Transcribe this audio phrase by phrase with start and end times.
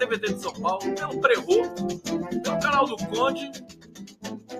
[0.00, 1.74] TVT de São Paulo, pelo Prerro,
[2.42, 3.52] pelo canal do Conde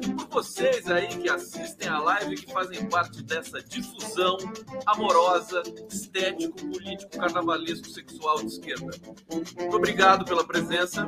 [0.03, 4.37] e por vocês aí que assistem a live que fazem parte dessa difusão
[4.85, 8.91] amorosa, estético, político, carnavalesco, sexual de esquerda.
[9.31, 11.07] Muito obrigado pela presença.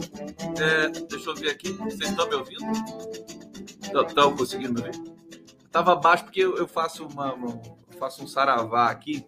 [0.59, 1.73] É, deixa eu ver aqui.
[1.73, 2.73] Vocês estão me ouvindo?
[4.09, 4.99] Estão conseguindo ouvir?
[5.63, 7.61] Estava abaixo porque eu faço, uma, uma,
[7.99, 9.27] faço um saravá aqui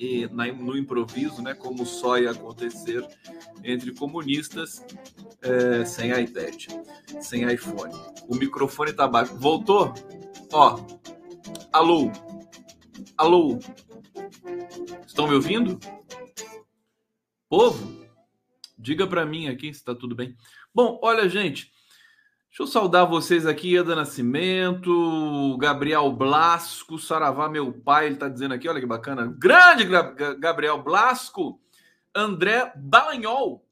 [0.00, 3.06] e na, no improviso, né, como só ia acontecer
[3.62, 4.82] entre comunistas
[5.42, 6.68] é, sem iPad,
[7.20, 7.92] sem iPhone.
[8.26, 9.36] O microfone está baixo.
[9.36, 9.92] Voltou?
[10.50, 10.80] Ó,
[11.70, 12.10] alô,
[13.18, 13.58] alô,
[15.06, 15.78] estão me ouvindo?
[17.46, 18.06] Povo,
[18.78, 20.34] diga para mim aqui se está tudo bem.
[20.74, 21.70] Bom, olha, gente.
[22.50, 28.52] Deixa eu saudar vocês aqui, Eda Nascimento, Gabriel Blasco, Saravá, meu pai, ele está dizendo
[28.54, 29.32] aqui, olha que bacana.
[29.38, 29.84] Grande
[30.36, 31.60] Gabriel Blasco,
[32.12, 33.64] André Dallagnol.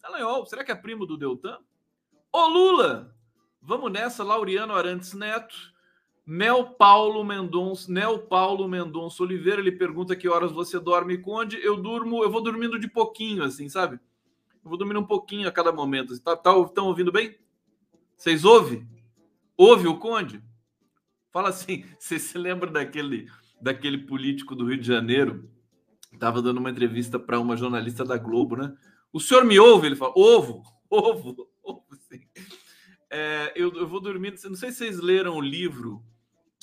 [0.00, 1.58] Dallagnol, será que é primo do Deltan?
[2.32, 3.12] Ô Lula,
[3.60, 5.56] vamos nessa, Laureano Arantes Neto,
[6.24, 11.58] Nel Paulo Mendonça, Nel Paulo Mendonça Oliveira, ele pergunta que horas você dorme Conde?
[11.60, 13.98] Eu durmo, eu vou dormindo de pouquinho, assim, sabe?
[14.62, 16.12] Eu vou dormindo um pouquinho a cada momento.
[16.12, 17.36] Estão tá, tá, ouvindo bem?
[18.16, 18.88] Vocês ouvem?
[19.56, 20.42] Ouve o Conde?
[21.30, 23.28] Fala assim, você se lembra daquele,
[23.60, 25.50] daquele político do Rio de Janeiro?
[26.12, 28.74] Estava dando uma entrevista para uma jornalista da Globo, né?
[29.12, 29.86] O senhor me ouve?
[29.86, 32.20] Ele fala, ovo, ovo, ovo, sim.
[33.10, 34.34] É, eu, eu vou dormir.
[34.44, 36.02] Não sei se vocês leram o livro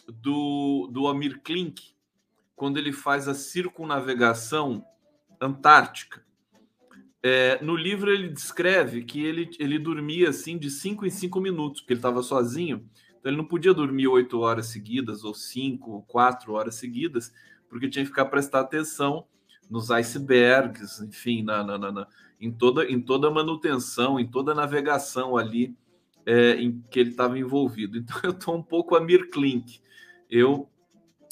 [0.08, 1.94] do, do Amir Klink,
[2.56, 4.84] quando ele faz a circunnavegação
[5.40, 6.25] antártica.
[7.25, 11.79] É, no livro ele descreve que ele, ele dormia assim de 5 em 5 minutos,
[11.79, 12.85] porque ele estava sozinho.
[13.17, 17.33] Então ele não podia dormir 8 horas seguidas, ou 5, 4 horas seguidas,
[17.69, 19.25] porque tinha que ficar prestar atenção
[19.69, 22.07] nos icebergs, enfim, na, na, na,
[22.39, 25.73] em, toda, em toda a manutenção, em toda a navegação ali
[26.25, 27.97] é, em que ele estava envolvido.
[27.97, 29.79] Então eu estou um pouco a Mir Klink.
[30.29, 30.69] Eu,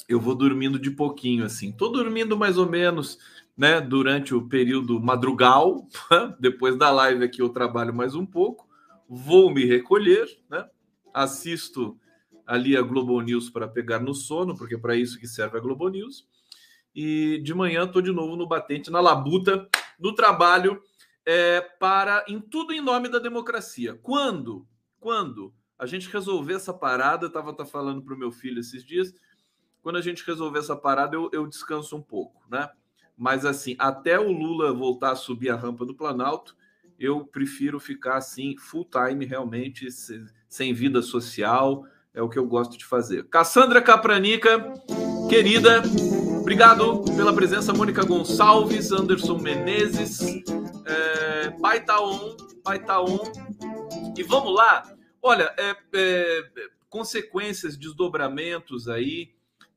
[0.08, 1.70] eu vou dormindo de pouquinho, assim.
[1.70, 3.18] Estou dormindo mais ou menos
[3.56, 5.86] né, durante o período madrugal.
[6.38, 8.68] Depois da live aqui eu trabalho mais um pouco,
[9.08, 10.66] vou me recolher, né,
[11.12, 11.98] assisto
[12.46, 15.60] ali a Globo News para pegar no sono, porque é para isso que serve a
[15.60, 16.26] Globo News.
[16.94, 20.82] E de manhã estou de novo no batente, na labuta, no trabalho,
[21.24, 23.98] é, para em tudo em nome da democracia.
[24.02, 24.66] Quando,
[25.00, 28.84] quando a gente resolver essa parada, eu estava tá falando para o meu filho esses
[28.84, 29.14] dias,
[29.82, 32.70] quando a gente resolver essa parada, eu, eu descanso um pouco, né?
[33.16, 36.56] Mas assim, até o Lula voltar a subir a rampa do Planalto,
[36.98, 39.88] eu prefiro ficar assim, full time, realmente,
[40.48, 41.84] sem vida social.
[42.14, 43.24] É o que eu gosto de fazer.
[43.28, 44.72] Cassandra Capranica,
[45.28, 45.82] querida,
[46.40, 47.72] obrigado pela presença.
[47.72, 50.20] Mônica Gonçalves, Anderson Menezes,
[50.84, 53.18] é, Pai Taon, Pai Taon.
[54.16, 54.82] E vamos lá.
[55.20, 56.50] Olha, é, é,
[56.88, 59.32] consequências, desdobramentos aí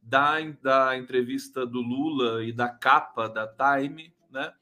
[0.05, 4.53] da, da entrevista do Lula e da capa da Time, né?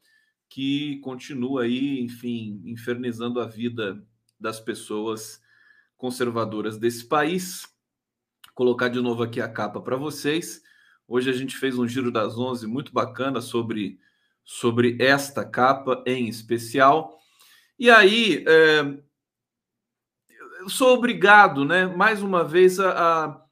[0.48, 4.02] Que continua aí, enfim, infernizando a vida
[4.40, 5.42] das pessoas
[5.98, 7.64] conservadoras desse país.
[8.48, 10.62] Vou colocar de novo aqui a capa para vocês.
[11.08, 14.00] Hoje a gente fez um giro das 11 muito bacana sobre,
[14.44, 17.20] sobre esta capa em especial.
[17.78, 18.82] E aí, é,
[20.62, 23.43] eu sou obrigado, né, mais uma vez, a, a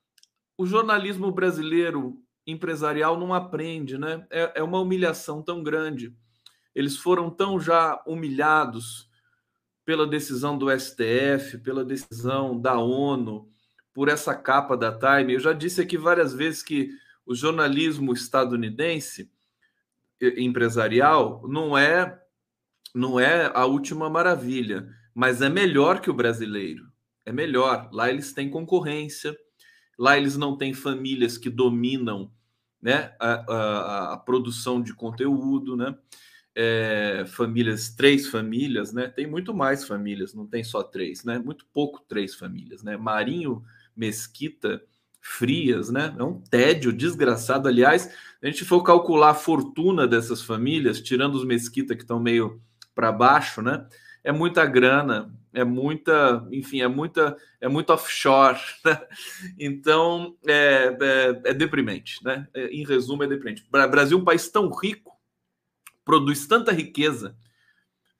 [0.62, 4.28] o jornalismo brasileiro empresarial não aprende, né?
[4.30, 6.16] É, é uma humilhação tão grande.
[6.76, 9.10] Eles foram tão já humilhados
[9.84, 13.50] pela decisão do STF, pela decisão da ONU,
[13.92, 15.34] por essa capa da Time.
[15.34, 16.92] Eu já disse aqui várias vezes que
[17.26, 19.32] o jornalismo estadunidense
[20.38, 22.20] empresarial não é
[22.94, 26.86] não é a última maravilha, mas é melhor que o brasileiro.
[27.26, 27.90] É melhor.
[27.92, 29.36] Lá eles têm concorrência,
[30.02, 32.32] Lá eles não têm famílias que dominam
[32.82, 35.96] né, a, a, a produção de conteúdo, né?
[36.56, 39.08] É, famílias, três famílias, né?
[39.08, 41.38] Tem muito mais famílias, não tem só três, né?
[41.38, 42.98] Muito pouco três famílias, né?
[42.98, 43.64] Marinho,
[43.96, 44.82] Mesquita,
[45.22, 46.16] Frias, né?
[46.18, 47.68] É um tédio desgraçado.
[47.68, 48.12] Aliás,
[48.42, 52.60] a gente for calcular a fortuna dessas famílias, tirando os Mesquita que estão meio
[52.96, 53.88] para baixo, né?
[54.24, 58.60] É muita grana, é muita, enfim, é muita, é muito offshore.
[58.86, 59.00] Né?
[59.60, 62.48] Então é, é, é, deprimente, né?
[62.54, 63.66] É, em resumo, é deprimente.
[63.68, 65.20] O Brasil é um país tão rico,
[66.04, 67.36] produz tanta riqueza,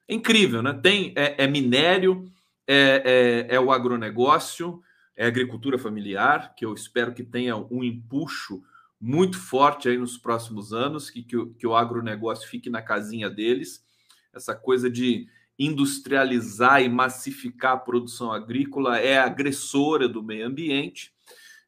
[0.08, 0.72] é incrível, né?
[0.72, 2.30] Tem é, é minério,
[2.66, 4.82] é, é, é, o agronegócio,
[5.16, 8.62] é agricultura familiar, que eu espero que tenha um empuxo
[9.00, 13.84] muito forte aí nos próximos anos, que, que, que o agronegócio fique na casinha deles.
[14.32, 15.28] Essa coisa de
[15.64, 21.12] industrializar e massificar a produção agrícola é agressora do meio ambiente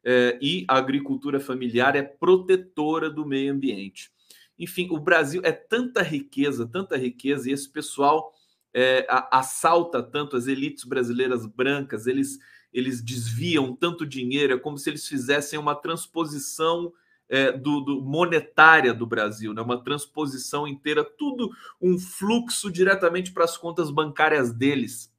[0.03, 4.11] é, e a agricultura familiar é protetora do meio ambiente.
[4.57, 8.33] Enfim, o Brasil é tanta riqueza, tanta riqueza, e esse pessoal
[8.73, 12.37] é, assalta tanto as elites brasileiras brancas, eles,
[12.71, 16.93] eles desviam tanto dinheiro, é como se eles fizessem uma transposição
[17.29, 19.61] é, do, do, monetária do Brasil, né?
[19.61, 21.49] uma transposição inteira, tudo
[21.81, 25.13] um fluxo diretamente para as contas bancárias deles.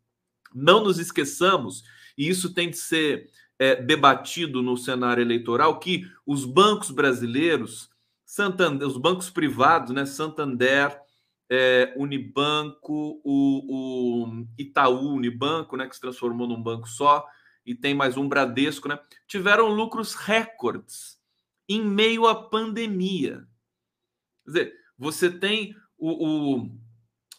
[0.54, 1.82] Não nos esqueçamos,
[2.16, 7.90] e isso tem de ser é, debatido no cenário eleitoral, que os bancos brasileiros,
[8.24, 10.04] Santander, os bancos privados, né?
[10.04, 11.00] Santander,
[11.48, 17.24] é, Unibanco, o, o, Itaú Unibanco, né, que se transformou num banco só,
[17.64, 18.98] e tem mais um Bradesco, né,
[19.28, 21.16] tiveram lucros recordes
[21.68, 23.46] em meio à pandemia.
[24.44, 26.70] Quer dizer, você tem o, o,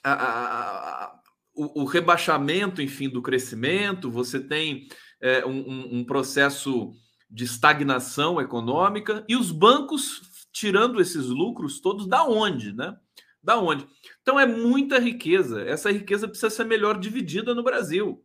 [0.03, 1.19] a, a,
[1.53, 4.87] o, o rebaixamento, enfim, do crescimento, você tem
[5.21, 6.91] é, um, um processo
[7.29, 10.21] de estagnação econômica, e os bancos
[10.51, 12.97] tirando esses lucros todos da onde, né?
[13.43, 13.87] Da onde?
[14.21, 15.61] Então é muita riqueza.
[15.61, 18.23] Essa riqueza precisa ser melhor dividida no Brasil.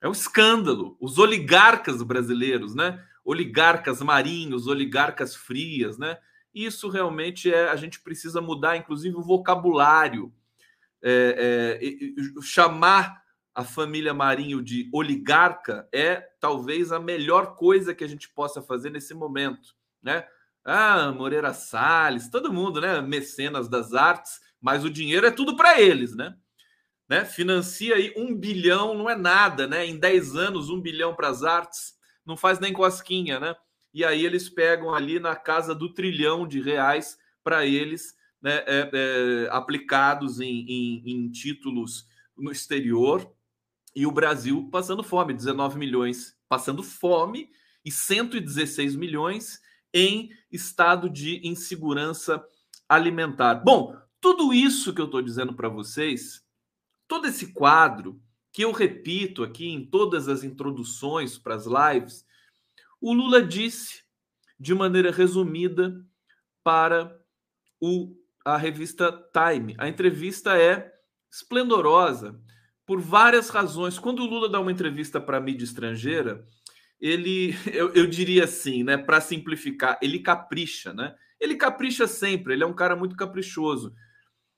[0.00, 0.96] É um escândalo.
[1.00, 3.02] Os oligarcas brasileiros, né?
[3.26, 6.16] Oligarcas marinhos, oligarcas frias, né?
[6.54, 7.68] Isso realmente é.
[7.68, 10.32] A gente precisa mudar, inclusive, o vocabulário.
[11.02, 13.22] É, é, chamar
[13.54, 18.90] a família Marinho de oligarca é talvez a melhor coisa que a gente possa fazer
[18.90, 20.26] nesse momento, né?
[20.64, 23.00] Ah, Moreira Salles, todo mundo, né?
[23.00, 26.34] Mecenas das artes, mas o dinheiro é tudo para eles, né?
[27.08, 27.24] né?
[27.24, 29.86] Financia aí um bilhão, não é nada, né?
[29.86, 31.95] Em 10 anos, um bilhão para as artes,
[32.26, 33.54] não faz nem cosquinha, né?
[33.94, 38.64] E aí eles pegam ali na casa do trilhão de reais para eles, né?
[38.66, 43.32] É, é, aplicados em, em, em títulos no exterior
[43.94, 47.50] e o Brasil passando fome, 19 milhões passando fome
[47.84, 49.60] e 116 milhões
[49.92, 52.44] em estado de insegurança
[52.88, 53.54] alimentar.
[53.54, 56.44] Bom, tudo isso que eu estou dizendo para vocês,
[57.08, 58.20] todo esse quadro
[58.56, 62.24] que eu repito aqui em todas as introduções para as lives,
[62.98, 64.02] o Lula disse
[64.58, 66.02] de maneira resumida
[66.64, 67.14] para
[67.78, 69.74] o, a revista Time.
[69.76, 70.90] A entrevista é
[71.30, 72.40] esplendorosa
[72.86, 73.98] por várias razões.
[73.98, 76.42] Quando o Lula dá uma entrevista para a mídia estrangeira,
[76.98, 81.14] ele, eu, eu diria assim, né, para simplificar, ele capricha, né?
[81.38, 83.94] Ele capricha sempre, ele é um cara muito caprichoso.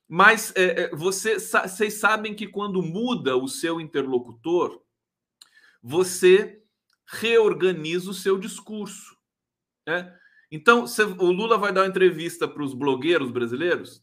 [0.09, 4.83] Mas é, é você, vocês sabem que quando muda o seu interlocutor,
[5.83, 6.63] você
[7.07, 9.17] reorganiza o seu discurso.
[9.87, 10.15] Né?
[10.51, 10.85] Então,
[11.19, 14.03] o Lula vai dar uma entrevista para os blogueiros brasileiros,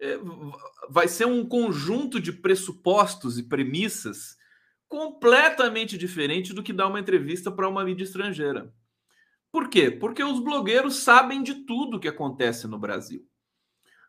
[0.00, 0.18] é,
[0.88, 4.36] vai ser um conjunto de pressupostos e premissas
[4.88, 8.72] completamente diferente do que dar uma entrevista para uma mídia estrangeira.
[9.52, 9.90] Por quê?
[9.90, 13.26] Porque os blogueiros sabem de tudo que acontece no Brasil.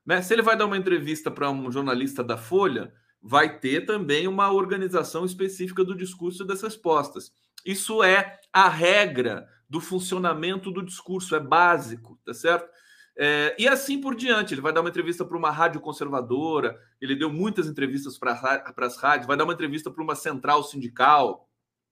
[0.09, 0.23] Né?
[0.23, 4.51] Se ele vai dar uma entrevista para um jornalista da Folha, vai ter também uma
[4.51, 7.31] organização específica do discurso e das respostas.
[7.63, 12.67] Isso é a regra do funcionamento do discurso, é básico, tá certo?
[13.15, 14.55] É, e assim por diante.
[14.55, 18.97] Ele vai dar uma entrevista para uma rádio conservadora, ele deu muitas entrevistas para as
[18.97, 21.47] rádios, vai dar uma entrevista para uma central sindical.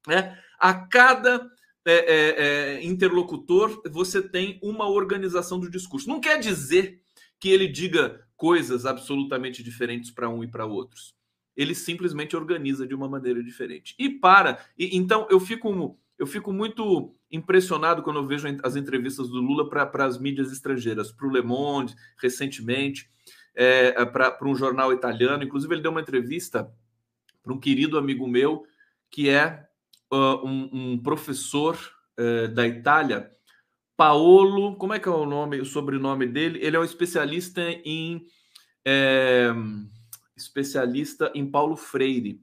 [0.08, 0.36] Né?
[0.58, 1.48] A cada
[1.86, 2.46] é, é,
[2.78, 6.10] é, interlocutor, você tem uma organização do discurso.
[6.10, 7.06] Não quer dizer
[7.40, 11.16] que ele diga coisas absolutamente diferentes para um e para outros.
[11.56, 13.96] Ele simplesmente organiza de uma maneira diferente.
[13.98, 14.64] E para.
[14.78, 19.70] E, então, eu fico, eu fico muito impressionado quando eu vejo as entrevistas do Lula
[19.70, 23.10] para as mídias estrangeiras, para o Le Monde, recentemente,
[23.56, 25.44] é, é para um jornal italiano.
[25.44, 26.72] Inclusive, ele deu uma entrevista
[27.42, 28.66] para um querido amigo meu,
[29.10, 29.66] que é
[30.12, 31.78] uh, um, um, professor
[32.20, 33.32] uh, da Itália,
[33.98, 36.60] Paolo, como é que é o nome, o sobrenome dele?
[36.62, 38.24] Ele é um especialista em
[38.86, 39.50] é,
[40.36, 42.40] especialista em Paulo Freire.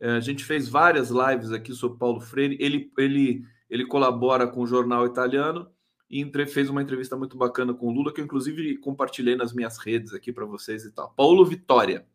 [0.00, 2.58] É, a gente fez várias lives aqui sobre Paulo Freire.
[2.60, 5.70] Ele, ele, ele colabora com o jornal italiano
[6.10, 9.52] e entre, fez uma entrevista muito bacana com o Lula, que eu inclusive compartilhei nas
[9.52, 11.12] minhas redes aqui para vocês e tal.
[11.14, 12.06] Paulo Vitória.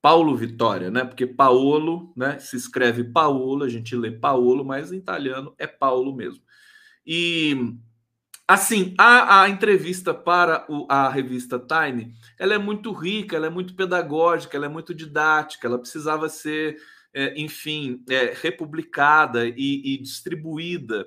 [0.00, 1.04] Paulo Vitória, né?
[1.04, 2.38] Porque Paolo, né?
[2.38, 6.42] Se escreve Paolo, a gente lê Paolo, mas em italiano é Paulo mesmo.
[7.04, 7.76] E
[8.48, 13.50] assim, a, a entrevista para o, a revista Time, ela é muito rica, ela é
[13.50, 16.80] muito pedagógica, ela é muito didática, ela precisava ser,
[17.12, 21.06] é, enfim, é, republicada e, e distribuída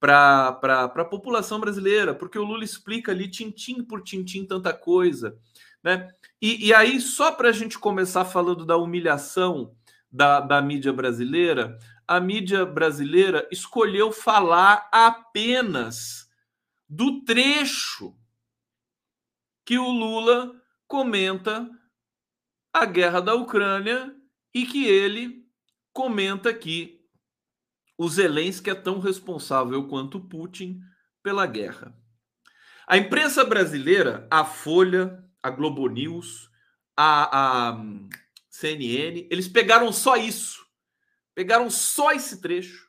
[0.00, 0.58] para
[0.94, 5.36] a população brasileira, porque o Lula explica ali, tintim por tintim, tanta coisa.
[5.82, 6.08] Né?
[6.40, 9.72] E, e aí, só para a gente começar falando da humilhação
[10.10, 16.27] da, da mídia brasileira, a mídia brasileira escolheu falar apenas
[16.88, 18.16] do trecho
[19.64, 21.68] que o Lula comenta
[22.72, 24.14] a guerra da Ucrânia
[24.54, 25.46] e que ele
[25.92, 27.04] comenta que
[27.98, 30.80] o Zelensky é tão responsável quanto Putin
[31.22, 31.94] pela guerra.
[32.86, 36.48] A imprensa brasileira, a Folha, a Globo News,
[36.96, 37.84] a, a
[38.48, 40.66] CNN, eles pegaram só isso,
[41.34, 42.88] pegaram só esse trecho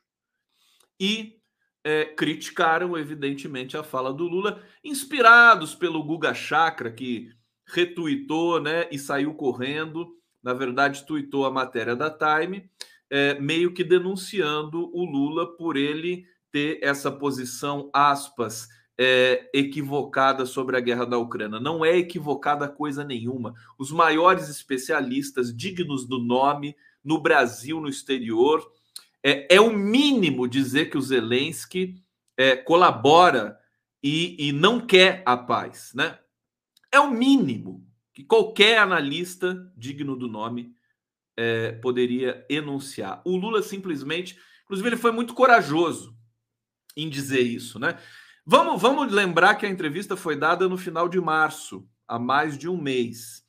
[0.98, 1.39] e
[1.84, 7.30] é, criticaram, evidentemente, a fala do Lula, inspirados pelo Guga Chakra, que
[7.66, 10.08] retuitou né, e saiu correndo,
[10.42, 12.68] na verdade, tuitou a matéria da Time,
[13.08, 18.68] é, meio que denunciando o Lula por ele ter essa posição, aspas,
[18.98, 21.58] é, equivocada sobre a guerra da Ucrânia.
[21.58, 23.54] Não é equivocada coisa nenhuma.
[23.78, 28.62] Os maiores especialistas, dignos do nome, no Brasil, no exterior,
[29.22, 32.02] é, é o mínimo dizer que o Zelensky
[32.36, 33.58] é, colabora
[34.02, 35.92] e, e não quer a paz.
[35.94, 36.18] Né?
[36.90, 40.74] É o mínimo que qualquer analista digno do nome
[41.36, 43.22] é, poderia enunciar.
[43.24, 46.16] O Lula simplesmente, inclusive, ele foi muito corajoso
[46.96, 47.98] em dizer isso, né?
[48.44, 52.68] Vamos, vamos lembrar que a entrevista foi dada no final de março, há mais de
[52.68, 53.44] um mês,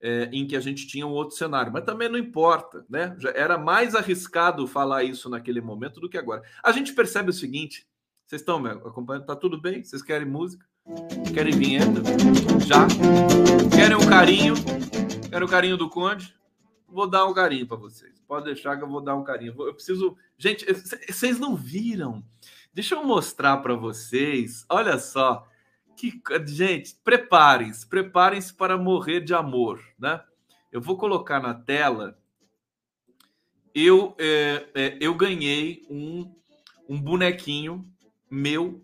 [0.00, 3.16] é, em que a gente tinha um outro cenário, mas também não importa, né?
[3.18, 6.42] Já era mais arriscado falar isso naquele momento do que agora.
[6.62, 7.86] A gente percebe o seguinte:
[8.26, 9.26] vocês estão me acompanhando?
[9.26, 9.82] Tá tudo bem?
[9.82, 10.64] Vocês querem música?
[11.34, 12.02] Querem vinheta?
[12.66, 12.86] Já?
[13.74, 14.54] Querem um carinho?
[15.28, 16.34] Querem o carinho do Conde?
[16.88, 18.20] Vou dar um carinho para vocês.
[18.26, 19.54] Pode deixar que eu vou dar um carinho.
[19.58, 20.16] Eu preciso.
[20.38, 20.64] Gente,
[21.08, 22.24] vocês não viram
[22.78, 24.64] Deixa eu mostrar para vocês.
[24.68, 25.44] Olha só.
[25.98, 30.22] Que, gente, preparem-se, preparem-se para morrer de amor, né?
[30.70, 32.16] Eu vou colocar na tela.
[33.74, 36.32] Eu, é, é, eu ganhei um,
[36.88, 37.84] um bonequinho
[38.30, 38.80] meu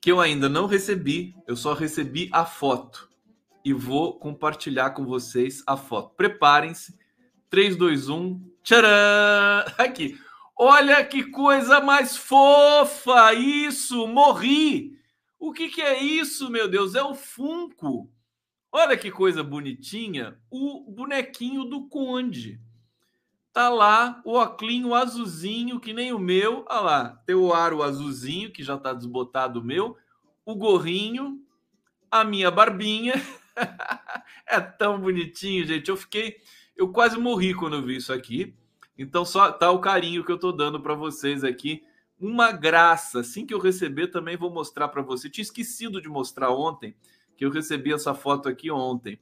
[0.00, 3.08] que eu ainda não recebi, eu só recebi a foto
[3.64, 6.16] e vou compartilhar com vocês a foto.
[6.16, 6.98] Preparem-se.
[7.48, 8.40] 3, 2, 1.
[8.64, 9.72] Tcharam!
[9.78, 10.18] Aqui.
[10.56, 13.32] Olha que coisa mais fofa!
[13.34, 14.97] Isso, morri!
[15.38, 16.94] O que, que é isso, meu Deus?
[16.94, 18.10] É o Funko.
[18.72, 20.38] Olha que coisa bonitinha.
[20.50, 22.60] O bonequinho do Conde.
[23.52, 26.64] Tá lá o oclinho azulzinho, que nem o meu.
[26.68, 29.96] Olha lá, tem o aro azulzinho, que já tá desbotado o meu.
[30.44, 31.40] O gorrinho,
[32.10, 33.14] a minha barbinha.
[34.46, 35.88] é tão bonitinho, gente.
[35.88, 36.36] Eu fiquei.
[36.76, 38.54] Eu quase morri quando eu vi isso aqui.
[38.96, 41.84] Então só tá o carinho que eu tô dando para vocês aqui.
[42.20, 43.20] Uma graça.
[43.20, 45.30] Assim que eu receber também vou mostrar para você.
[45.30, 46.94] Tinha esquecido de mostrar ontem,
[47.36, 49.18] que eu recebi essa foto aqui ontem.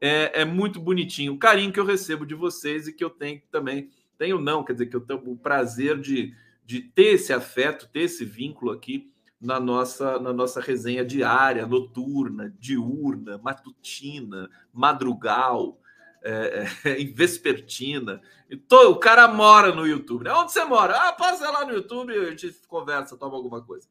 [0.00, 1.34] É, é, muito bonitinho.
[1.34, 3.90] O carinho que eu recebo de vocês e que eu tenho também.
[4.16, 8.00] Tenho não, quer dizer, que eu tenho o prazer de, de ter esse afeto, ter
[8.00, 15.78] esse vínculo aqui na nossa, na nossa resenha diária, noturna, diurna, matutina, madrugal
[16.22, 18.20] é, é, vespertina.
[18.50, 20.24] Então, o cara mora no YouTube.
[20.24, 20.32] Né?
[20.32, 20.96] Onde você mora?
[20.96, 23.88] Ah, passa lá no YouTube a gente conversa, toma alguma coisa.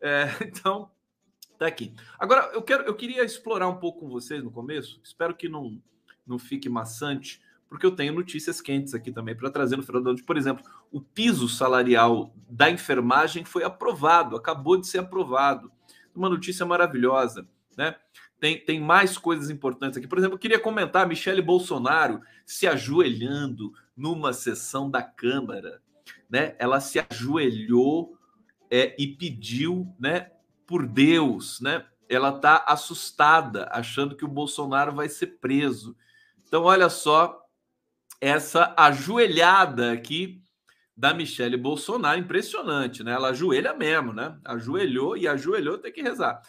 [0.00, 0.90] É, então,
[1.58, 1.94] tá aqui.
[2.18, 5.00] Agora, eu quero, eu queria explorar um pouco com vocês no começo.
[5.02, 5.80] Espero que não,
[6.26, 10.10] não fique maçante, porque eu tenho notícias quentes aqui também para trazer no final do
[10.10, 10.24] ano.
[10.24, 15.72] Por exemplo, o piso salarial da enfermagem foi aprovado, acabou de ser aprovado.
[16.14, 17.96] Uma notícia maravilhosa, né?
[18.42, 20.08] Tem, tem mais coisas importantes aqui.
[20.08, 25.80] Por exemplo, eu queria comentar Michele Bolsonaro se ajoelhando numa sessão da Câmara.
[26.28, 26.56] Né?
[26.58, 28.18] Ela se ajoelhou
[28.68, 30.32] é, e pediu né,
[30.66, 31.60] por Deus.
[31.60, 31.86] Né?
[32.08, 35.96] Ela está assustada, achando que o Bolsonaro vai ser preso.
[36.44, 37.46] Então, olha só
[38.20, 40.42] essa ajoelhada aqui
[40.96, 43.12] da Michele Bolsonaro, impressionante, né?
[43.12, 44.36] Ela ajoelha mesmo, né?
[44.44, 46.42] Ajoelhou e ajoelhou tem que rezar.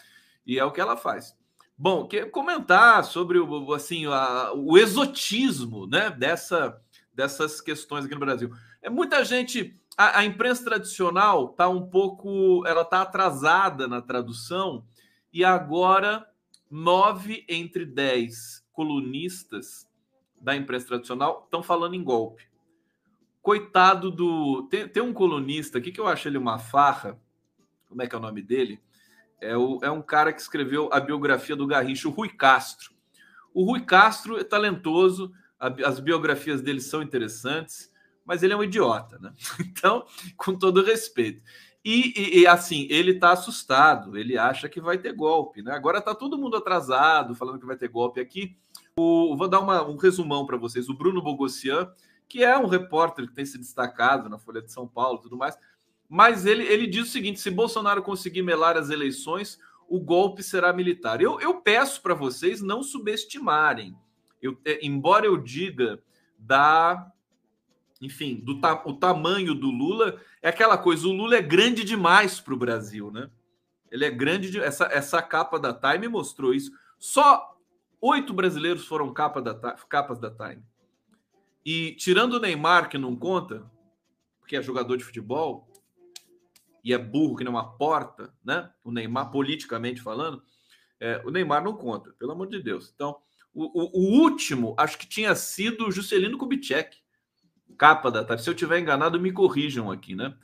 [0.44, 1.34] E é o que ela faz.
[1.76, 6.80] Bom, quer comentar sobre o, assim, a, o exotismo né, dessa,
[7.12, 8.50] dessas questões aqui no Brasil.
[8.80, 9.76] É muita gente.
[9.96, 12.64] A, a imprensa tradicional está um pouco.
[12.64, 14.84] Ela está atrasada na tradução,
[15.32, 16.24] e agora
[16.70, 19.88] nove entre dez colunistas
[20.40, 22.48] da imprensa tradicional estão falando em golpe.
[23.42, 24.68] Coitado do.
[24.70, 27.20] Tem, tem um colunista aqui que eu acho ele uma farra.
[27.88, 28.80] Como é que é o nome dele?
[29.40, 32.92] É, o, é um cara que escreveu a biografia do Garrincha, o Rui Castro.
[33.52, 37.92] O Rui Castro é talentoso, a, as biografias dele são interessantes,
[38.24, 39.32] mas ele é um idiota, né?
[39.60, 40.04] Então,
[40.36, 41.42] com todo respeito.
[41.84, 45.72] E, e, e, assim, ele está assustado, ele acha que vai ter golpe, né?
[45.72, 48.56] Agora está todo mundo atrasado, falando que vai ter golpe aqui.
[48.98, 50.88] O, vou dar uma, um resumão para vocês.
[50.88, 51.92] O Bruno Bogossian,
[52.26, 55.36] que é um repórter que tem se destacado na Folha de São Paulo e tudo
[55.36, 55.58] mais,
[56.14, 60.72] mas ele, ele diz o seguinte: se Bolsonaro conseguir melar as eleições, o golpe será
[60.72, 61.20] militar.
[61.20, 63.98] Eu, eu peço para vocês não subestimarem.
[64.40, 66.00] Eu, é, embora eu diga
[66.38, 67.10] da
[68.00, 71.08] enfim, do ta o tamanho do Lula é aquela coisa.
[71.08, 73.28] O Lula é grande demais para o Brasil, né?
[73.90, 74.52] Ele é grande.
[74.52, 76.70] De, essa, essa capa da Time mostrou isso.
[76.96, 77.56] Só
[78.00, 79.52] oito brasileiros foram capa da,
[79.88, 80.62] capas da Time.
[81.66, 83.68] E tirando o Neymar, que não conta,
[84.38, 85.73] porque é jogador de futebol
[86.84, 88.70] e é burro que nem uma porta, né?
[88.84, 90.42] O Neymar, politicamente falando,
[91.00, 92.92] é, o Neymar não conta, pelo amor de Deus.
[92.94, 93.16] Então,
[93.54, 96.98] o, o, o último, acho que tinha sido Juscelino Kubitschek
[97.78, 98.38] capa da Time.
[98.38, 100.34] Se eu tiver enganado, me corrijam aqui, né?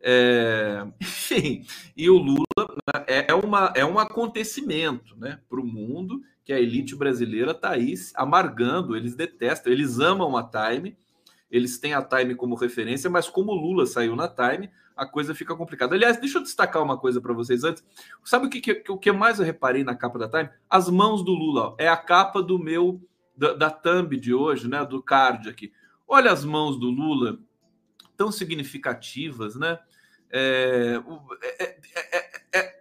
[0.00, 1.64] É, enfim,
[1.96, 6.52] e o Lula né, é, é, uma, é um acontecimento né, para o mundo que
[6.52, 10.96] a elite brasileira está aí amargando, eles detestam, eles amam a Time,
[11.50, 15.34] eles têm a Time como referência, mas como o Lula saiu na Time, a coisa
[15.34, 15.94] fica complicada.
[15.94, 17.84] Aliás, deixa eu destacar uma coisa para vocês antes.
[18.24, 20.50] Sabe o que, que, o que mais eu reparei na capa da Time?
[20.68, 21.74] As mãos do Lula.
[21.78, 23.00] É a capa do meu
[23.36, 24.84] da, da thumb de hoje, né?
[24.84, 25.72] Do card aqui.
[26.08, 27.38] Olha as mãos do Lula,
[28.16, 29.78] tão significativas, né?
[30.30, 31.00] É,
[31.42, 31.78] é,
[32.12, 32.80] é, é,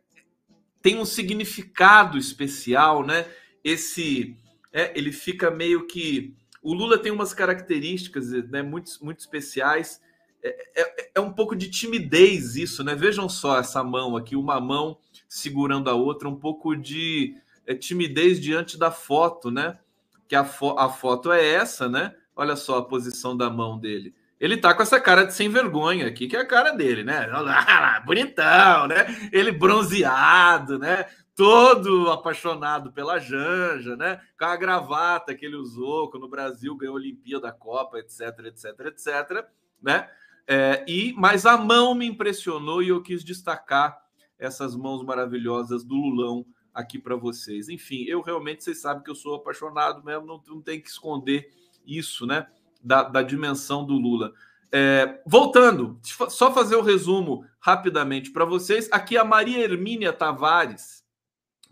[0.82, 3.26] tem um significado especial, né?
[3.64, 4.38] Esse,
[4.72, 10.02] é, ele fica meio que o Lula tem umas características, né, muito, muito especiais.
[10.48, 12.94] É, é, um pouco de timidez isso, né?
[12.94, 17.36] Vejam só essa mão aqui, uma mão segurando a outra, um pouco de
[17.80, 19.80] timidez diante da foto, né?
[20.28, 22.14] Que a, fo a foto é essa, né?
[22.36, 24.14] Olha só a posição da mão dele.
[24.40, 27.28] Ele tá com essa cara de sem vergonha aqui, que é a cara dele, né?
[28.06, 29.30] Bonitão, né?
[29.32, 31.06] Ele bronzeado, né?
[31.34, 34.22] Todo apaixonado pela Janja, né?
[34.38, 38.22] Com a gravata que ele usou quando o Brasil ganhou a Olimpíada, a Copa, etc,
[38.46, 39.46] etc, etc,
[39.82, 40.08] né?
[40.48, 44.00] É, e mas a mão me impressionou e eu quis destacar
[44.38, 47.70] essas mãos maravilhosas do Lulão aqui para vocês.
[47.70, 51.50] Enfim, eu realmente vocês sabem que eu sou apaixonado mesmo, não, não tem que esconder
[51.86, 52.48] isso, né?
[52.84, 54.34] Da, da dimensão do Lula.
[54.72, 58.90] É, voltando, só fazer o resumo rapidamente para vocês.
[58.92, 61.04] Aqui a Maria Hermínia Tavares,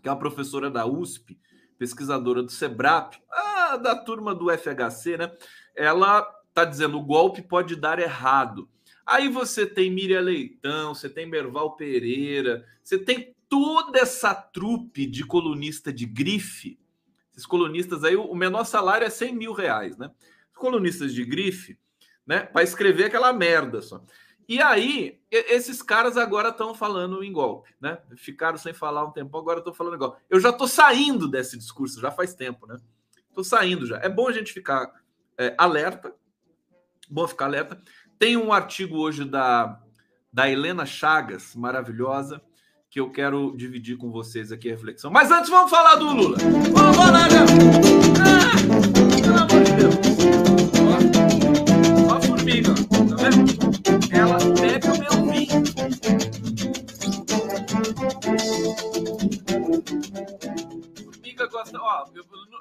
[0.02, 1.38] que é uma professora da USP,
[1.78, 5.32] pesquisadora do SEBRAP, ah, da turma do FHC, né?
[5.76, 8.68] Ela está dizendo o golpe pode dar errado.
[9.04, 15.24] Aí você tem Miriam Leitão, você tem Merval Pereira, você tem toda essa trupe de
[15.24, 16.78] colunista de grife
[17.34, 20.10] esses colunistas aí, o menor salário é 100 mil reais, né?
[20.54, 21.76] Colunistas de grife,
[22.24, 22.40] né?
[22.40, 24.04] Para escrever aquela merda só.
[24.48, 27.98] E aí, esses caras agora estão falando em golpe, né?
[28.16, 30.22] Ficaram sem falar um tempo, agora estão falando em golpe.
[30.30, 32.76] Eu já estou saindo desse discurso, já faz tempo, né?
[33.28, 33.98] Estou saindo já.
[33.98, 34.92] É bom a gente ficar
[35.36, 36.14] é, alerta,
[37.08, 37.80] bom ficar alerta.
[38.18, 39.78] Tem um artigo hoje da,
[40.32, 42.40] da Helena Chagas, maravilhosa,
[42.90, 45.10] que eu quero dividir com vocês aqui a reflexão.
[45.10, 46.38] Mas antes, vamos falar do Lula.
[46.72, 47.40] Vamos falar, né?
[48.22, 48.54] Ah,
[49.22, 49.94] pelo amor de Deus.
[52.08, 53.54] Ó a formiga, tá vendo?
[54.12, 55.64] Ela bebe o meu vinho.
[61.04, 62.04] Formiga gosta, ó,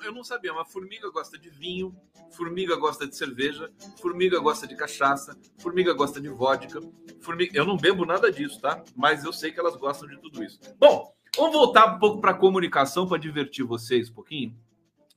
[0.03, 1.95] eu, não sabia, mas formiga gosta de vinho,
[2.31, 6.79] formiga gosta de cerveja, formiga gosta de cachaça, formiga gosta de vodka,
[7.21, 7.57] formiga.
[7.57, 8.83] Eu não bebo nada disso, tá?
[8.95, 10.59] Mas eu sei que elas gostam de tudo isso.
[10.79, 14.55] Bom, vamos voltar um pouco para a comunicação para divertir vocês um pouquinho.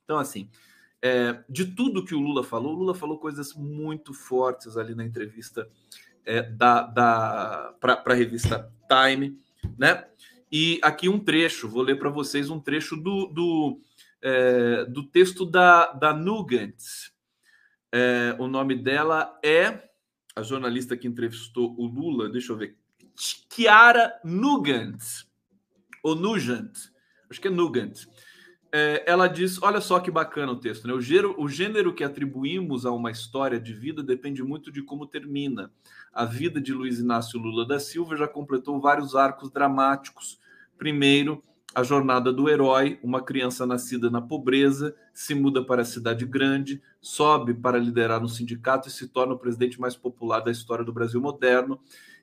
[0.03, 0.49] Então, assim,
[1.01, 5.05] é, de tudo que o Lula falou, o Lula falou coisas muito fortes ali na
[5.05, 5.69] entrevista
[6.25, 9.37] é, da, da para a revista Time,
[9.77, 10.05] né?
[10.51, 13.81] E aqui um trecho, vou ler para vocês um trecho do, do
[14.27, 16.83] é, do texto da, da Nugent.
[17.93, 19.89] É, o nome dela é
[20.35, 22.75] a jornalista que entrevistou o Lula, deixa eu ver,
[23.15, 25.01] Chiara Nugent,
[26.03, 26.77] ou Nugent,
[27.29, 28.05] acho que é Nugent.
[28.69, 30.93] É, ela diz: olha só que bacana o texto, né?
[30.93, 35.07] O gênero, o gênero que atribuímos a uma história de vida depende muito de como
[35.07, 35.71] termina.
[36.13, 40.37] A vida de Luiz Inácio Lula da Silva já completou vários arcos dramáticos.
[40.77, 41.41] Primeiro,
[41.75, 46.81] a jornada do herói, uma criança nascida na pobreza, se muda para a cidade grande,
[47.01, 50.93] sobe para liderar um sindicato e se torna o presidente mais popular da história do
[50.93, 51.79] Brasil moderno.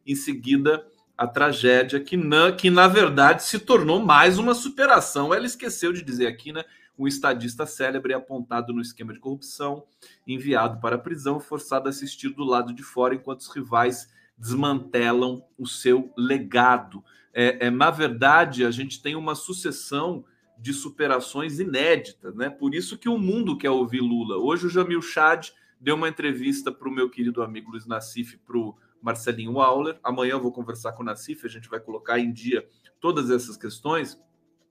[0.07, 0.85] Em seguida,
[1.16, 5.33] a tragédia que na, que na verdade se tornou mais uma superação.
[5.33, 6.64] Ela esqueceu de dizer aqui, né?
[6.98, 9.85] Um estadista célebre apontado no esquema de corrupção,
[10.26, 15.44] enviado para a prisão, forçado a assistir do lado de fora enquanto os rivais desmantelam
[15.59, 17.04] o seu legado.
[17.35, 20.25] É, é, na verdade, a gente tem uma sucessão
[20.57, 22.49] de superações inéditas, né?
[22.49, 24.37] Por isso que o mundo quer ouvir Lula.
[24.37, 25.49] Hoje o Jamil Chad
[25.81, 29.99] deu uma entrevista para o meu querido amigo Luiz Nassif, para o Marcelinho Auler.
[30.03, 32.66] Amanhã eu vou conversar com o Nassif, a gente vai colocar em dia
[33.01, 34.18] todas essas questões,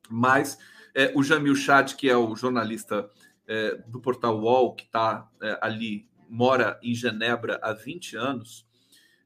[0.10, 0.58] mas
[0.95, 3.10] é, o Jamil Chad, que é o jornalista
[3.45, 8.65] é, do portal UOL, que está é, ali, mora em Genebra há 20 anos,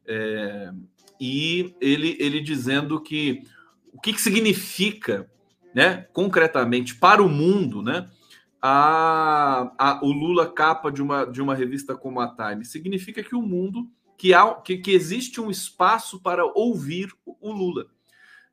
[0.05, 0.71] é,
[1.19, 3.43] e ele, ele dizendo que
[3.93, 5.29] o que, que significa,
[5.73, 8.09] né, concretamente para o mundo, né,
[8.61, 13.35] a, a, o Lula capa de uma, de uma revista como a Time significa que
[13.35, 17.87] o mundo que, há, que, que existe um espaço para ouvir o Lula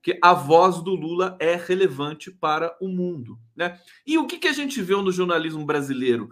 [0.04, 3.38] que a voz do Lula é relevante para o mundo.
[3.56, 3.80] Né?
[4.06, 6.28] E o que, que a gente vê no jornalismo brasileiro?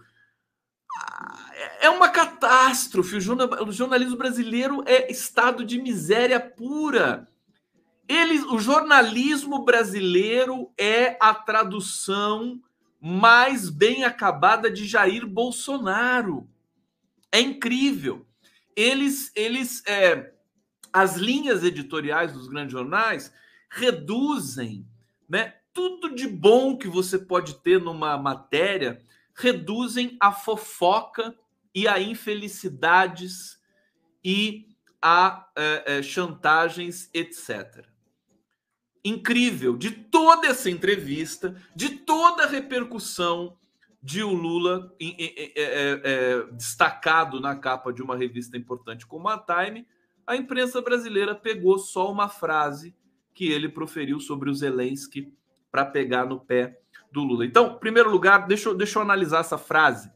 [1.81, 3.17] É uma catástrofe.
[3.17, 7.29] O jornalismo brasileiro é estado de miséria pura.
[8.09, 12.61] Ele, o jornalismo brasileiro é a tradução
[13.01, 16.49] mais bem acabada de Jair Bolsonaro.
[17.31, 18.27] É incrível.
[18.77, 20.33] Eles, eles, é,
[20.93, 23.33] as linhas editoriais dos grandes jornais
[23.71, 24.87] reduzem,
[25.29, 25.55] né?
[25.73, 29.01] Tudo de bom que você pode ter numa matéria
[29.35, 31.35] reduzem a fofoca
[31.75, 33.59] e a infelicidades
[34.25, 34.67] e
[35.01, 37.85] a é, é, chantagens, etc.
[39.05, 43.57] Incrível, de toda essa entrevista, de toda a repercussão
[44.01, 49.87] de o Lula é, é, destacado na capa de uma revista importante como a Time,
[50.27, 52.95] a imprensa brasileira pegou só uma frase
[53.35, 55.33] que ele proferiu sobre o Zelensky
[55.71, 56.79] para pegar no pé
[57.11, 57.45] do Lula.
[57.45, 60.11] Então, em primeiro lugar, deixa deixa eu analisar essa frase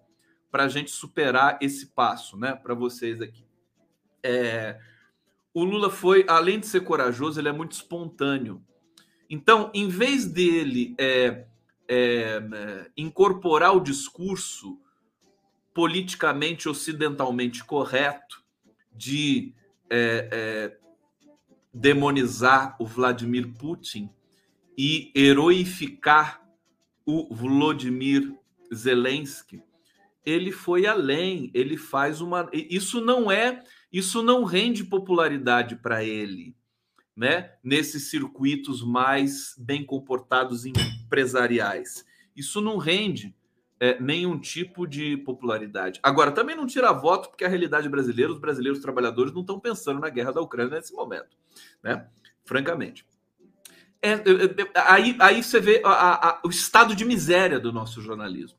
[0.50, 2.54] para a gente superar esse passo, né?
[2.54, 3.44] Para vocês aqui.
[4.22, 4.78] É,
[5.52, 8.62] o Lula foi, além de ser corajoso, ele é muito espontâneo.
[9.28, 11.46] Então, em vez dele é,
[11.88, 14.80] é, incorporar o discurso
[15.74, 18.42] politicamente ocidentalmente correto
[18.92, 19.54] de
[19.90, 20.86] é, é
[21.72, 24.08] demonizar o Vladimir Putin
[24.78, 26.42] e heroificar
[27.04, 28.34] o Vladimir
[28.74, 29.62] Zelensky,
[30.26, 33.62] ele foi além, ele faz uma isso não é,
[33.92, 36.56] isso não rende popularidade para ele,
[37.16, 37.52] né?
[37.62, 42.04] Nesses circuitos mais bem comportados empresariais.
[42.34, 43.32] Isso não rende
[43.78, 46.00] é, nenhum tipo de popularidade.
[46.02, 50.00] Agora, também não tira voto, porque a realidade brasileira, os brasileiros trabalhadores não estão pensando
[50.00, 51.36] na guerra da Ucrânia nesse momento,
[51.82, 52.06] né?
[52.44, 53.06] Francamente.
[54.02, 54.22] É, é,
[54.74, 58.58] aí, aí você vê a, a, o estado de miséria do nosso jornalismo.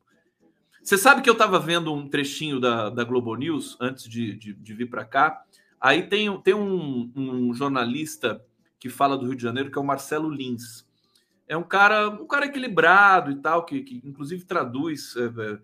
[0.87, 4.53] Você sabe que eu estava vendo um trechinho da, da Globo News antes de, de,
[4.53, 5.43] de vir para cá.
[5.81, 8.41] Aí tem, tem um, um, jornalista
[8.79, 10.87] que fala do Rio de Janeiro, que é o Marcelo Lins.
[11.45, 15.59] É um cara, um cara equilibrado e tal, que, que inclusive traduz é, é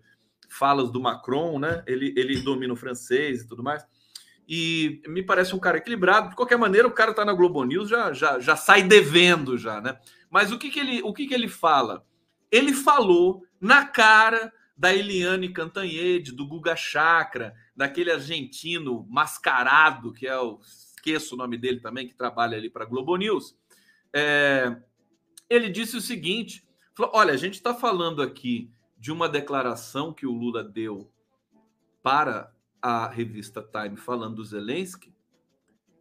[0.46, 1.82] falas do Macron, né?
[1.86, 3.82] Ele, ele domina o francês e tudo mais
[4.46, 6.28] e me parece um cara equilibrado.
[6.28, 9.80] De qualquer maneira, o cara está na Globo News, já, já, já sai devendo já,
[9.80, 9.98] né?
[10.28, 12.04] Mas o que, que ele o que, que ele fala?
[12.52, 20.38] Ele falou na cara da Eliane Cantanhede, do Guga Chakra, daquele argentino mascarado, que é
[20.38, 23.56] o esqueço o nome dele também, que trabalha ali para a Globo News.
[24.12, 24.76] É,
[25.48, 30.26] ele disse o seguinte: falou, olha, a gente está falando aqui de uma declaração que
[30.26, 31.10] o Lula deu
[32.02, 35.14] para a revista Time falando do Zelensky,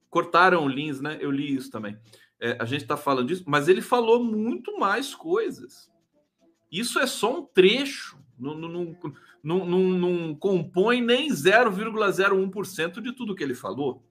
[0.09, 1.17] cortaram o Lins, né?
[1.19, 1.97] Eu li isso também.
[2.39, 5.91] É, a gente está falando disso, mas ele falou muito mais coisas.
[6.71, 8.95] Isso é só um trecho, não,
[9.43, 14.03] não, não, não, compõe nem 0,01% de tudo que ele falou.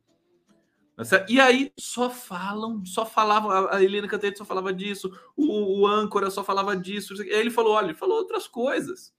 [0.96, 5.86] Tá e aí só falam, só falava, a Helena Cantanhete só falava disso, o, o
[5.86, 7.14] âncora só falava disso.
[7.20, 9.12] Aí ele falou: olha, ele falou outras coisas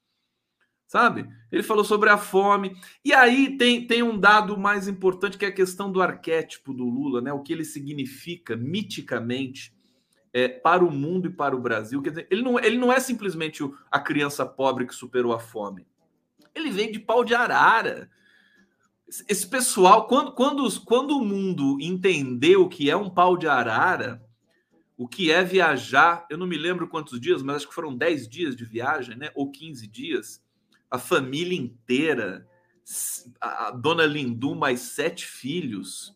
[0.94, 1.28] sabe?
[1.52, 2.78] Ele falou sobre a fome.
[3.04, 6.84] E aí tem, tem um dado mais importante que é a questão do arquétipo do
[6.84, 7.34] Lula, né?
[7.34, 9.74] O que ele significa miticamente
[10.34, 12.02] é, para o mundo e para o Brasil.
[12.02, 15.86] Quer dizer, ele não, ele não é simplesmente a criança pobre que superou a fome.
[16.56, 18.10] Ele vem de pau de arara.
[19.30, 24.24] Esse pessoal, quando, quando, quando o mundo entendeu o que é um pau de arara,
[24.98, 26.26] o que é viajar.
[26.30, 29.30] Eu não me lembro quantos dias, mas acho que foram 10 dias de viagem, né?
[29.36, 30.44] Ou 15 dias.
[30.90, 32.48] A família inteira,
[33.40, 36.16] a dona Lindu, mais sete filhos,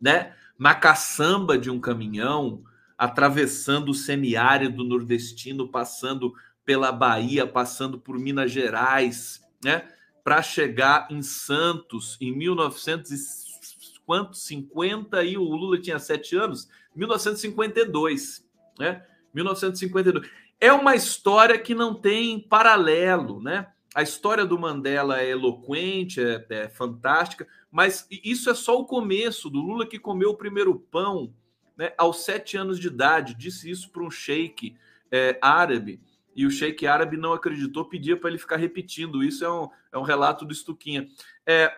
[0.00, 0.34] né?
[0.58, 2.64] Na caçamba de um caminhão,
[3.02, 6.32] atravessando o semiárido nordestino, passando
[6.64, 9.88] pela Bahia, passando por Minas Gerais, né?
[10.22, 19.04] Para chegar em Santos em 1950 e o Lula tinha sete anos, 1952, né?
[19.34, 20.30] 1952.
[20.60, 23.66] É uma história que não tem paralelo, né?
[23.92, 29.50] A história do Mandela é eloquente, é, é fantástica, mas isso é só o começo
[29.50, 31.34] do Lula que comeu o primeiro pão
[31.82, 33.34] né, aos sete anos de idade.
[33.34, 34.76] Disse isso para um sheik
[35.10, 36.00] é, árabe
[36.34, 39.22] e o sheik árabe não acreditou, pedia para ele ficar repetindo.
[39.22, 41.08] Isso é um, é um relato do Estuquinha.
[41.44, 41.76] É,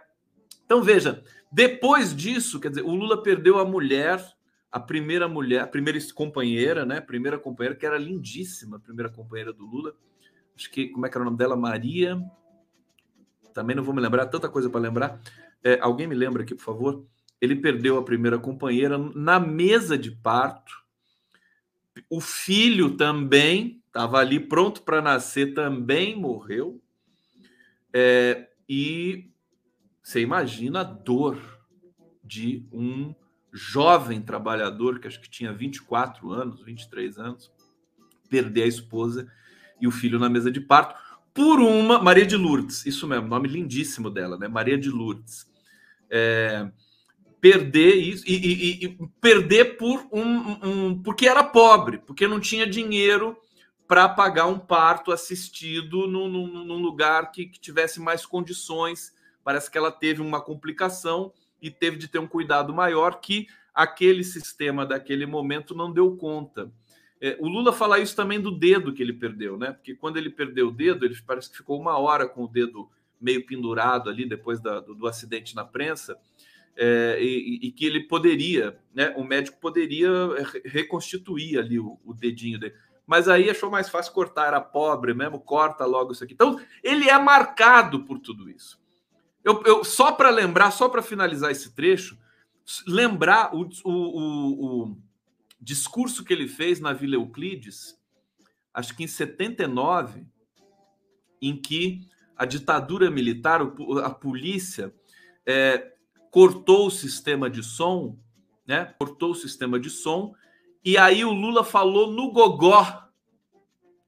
[0.66, 4.22] então veja, depois disso, quer dizer, o Lula perdeu a mulher,
[4.70, 7.00] a primeira mulher, a primeira companheira, né?
[7.00, 9.94] Primeira companheira que era lindíssima, a primeira companheira do Lula.
[10.54, 11.56] Acho que como é que era o nome dela?
[11.56, 12.22] Maria.
[13.54, 15.18] Também não vou me lembrar, tanta coisa para lembrar.
[15.62, 17.06] É, alguém me lembra aqui, por favor?
[17.44, 20.82] Ele perdeu a primeira companheira na mesa de parto.
[22.10, 26.82] O filho também estava ali pronto para nascer, também morreu.
[27.92, 29.30] É, e
[30.02, 31.38] você imagina a dor
[32.22, 33.14] de um
[33.52, 37.52] jovem trabalhador, que acho que tinha 24 anos, 23 anos,
[38.28, 39.30] perder a esposa
[39.80, 40.98] e o filho na mesa de parto
[41.34, 44.46] por uma Maria de Lourdes, isso mesmo, nome lindíssimo dela, né?
[44.46, 45.50] Maria de Lourdes.
[46.08, 46.70] É,
[47.44, 50.22] perder isso e, e, e, perder por um,
[50.66, 53.36] um, porque era pobre, porque não tinha dinheiro
[53.86, 59.12] para pagar um parto assistido num, num, num lugar que, que, tivesse mais condições.
[59.44, 64.24] Parece que ela teve uma complicação e teve de ter um cuidado maior que aquele
[64.24, 66.72] sistema daquele momento não deu conta.
[67.20, 69.72] É, o Lula fala isso também do dedo que ele perdeu, né?
[69.72, 72.88] Porque quando ele perdeu o dedo, ele parece que ficou uma hora com o dedo
[73.24, 76.18] meio pendurado ali depois da, do, do, acidente na prensa.
[76.76, 79.14] É, e, e, que ele poderia, né?
[79.16, 80.10] O médico poderia
[80.64, 82.74] reconstituir ali o, o dedinho dele
[83.06, 86.32] mas aí achou mais fácil cortar, era pobre mesmo, corta logo isso aqui.
[86.32, 88.80] Então, ele é marcado por tudo isso.
[89.42, 92.18] Eu, eu só para lembrar, só para finalizar esse trecho,
[92.86, 94.96] lembrar o, o, o,
[95.60, 97.98] discurso que ele fez na Vila Euclides,
[98.72, 100.26] acho que em 79,
[101.42, 103.60] em que a ditadura militar,
[104.02, 104.94] a polícia,
[105.46, 105.93] é,
[106.34, 108.18] cortou o sistema de som,
[108.66, 108.92] né?
[108.98, 110.34] Cortou o sistema de som
[110.84, 113.04] e aí o Lula falou no gogó,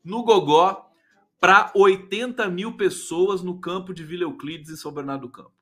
[0.03, 0.91] no gogó,
[1.39, 5.53] para 80 mil pessoas no campo de Vila Euclides e São Bernardo do Campo.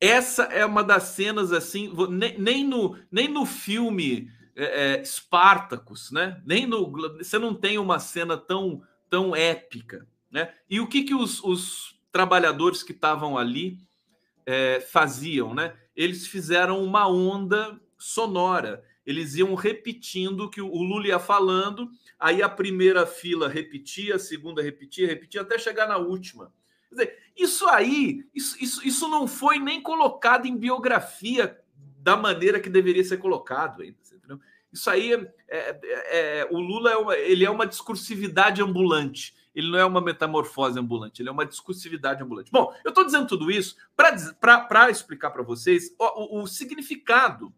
[0.00, 6.12] Essa é uma das cenas assim, nem, nem no, nem no filme é, é, Spartacus,
[6.12, 6.40] né?
[6.46, 10.54] Nem no você não tem uma cena tão tão épica, né?
[10.70, 13.87] E o que que os, os trabalhadores que estavam ali
[14.48, 15.76] é, faziam, né?
[15.94, 22.42] Eles fizeram uma onda sonora eles iam repetindo o que o Lula ia falando, aí
[22.42, 26.52] a primeira fila repetia, a segunda repetia, repetia, até chegar na última.
[26.90, 31.58] Quer dizer, isso aí, isso, isso, isso não foi nem colocado em biografia
[32.02, 33.82] da maneira que deveria ser colocado.
[33.82, 34.38] Entendeu?
[34.70, 39.34] Isso aí, é, é, é, o Lula é uma, ele é uma discursividade ambulante.
[39.54, 42.50] Ele não é uma metamorfose ambulante, ele é uma discursividade ambulante.
[42.50, 47.52] Bom, eu estou dizendo tudo isso para explicar para vocês o, o, o significado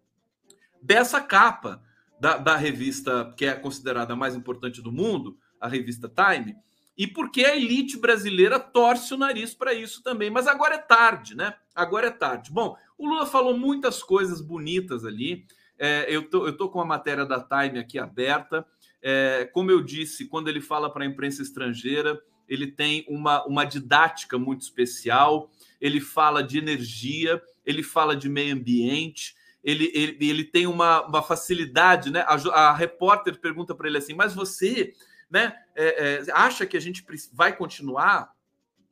[0.81, 1.83] dessa capa
[2.18, 6.57] da, da revista que é considerada a mais importante do mundo, a revista Time,
[6.96, 10.29] e porque a elite brasileira torce o nariz para isso também.
[10.29, 11.55] Mas agora é tarde, né?
[11.74, 12.53] Agora é tarde.
[12.53, 15.46] Bom, o Lula falou muitas coisas bonitas ali.
[15.79, 18.66] É, eu, tô, eu tô com a matéria da Time aqui aberta.
[19.02, 23.64] É, como eu disse, quando ele fala para a imprensa estrangeira, ele tem uma, uma
[23.64, 25.50] didática muito especial.
[25.80, 31.22] Ele fala de energia, ele fala de meio ambiente, ele, ele, ele tem uma, uma
[31.22, 32.24] facilidade, né?
[32.26, 34.94] A, a repórter pergunta para ele assim, mas você
[35.30, 38.32] né, é, é, acha que a gente vai continuar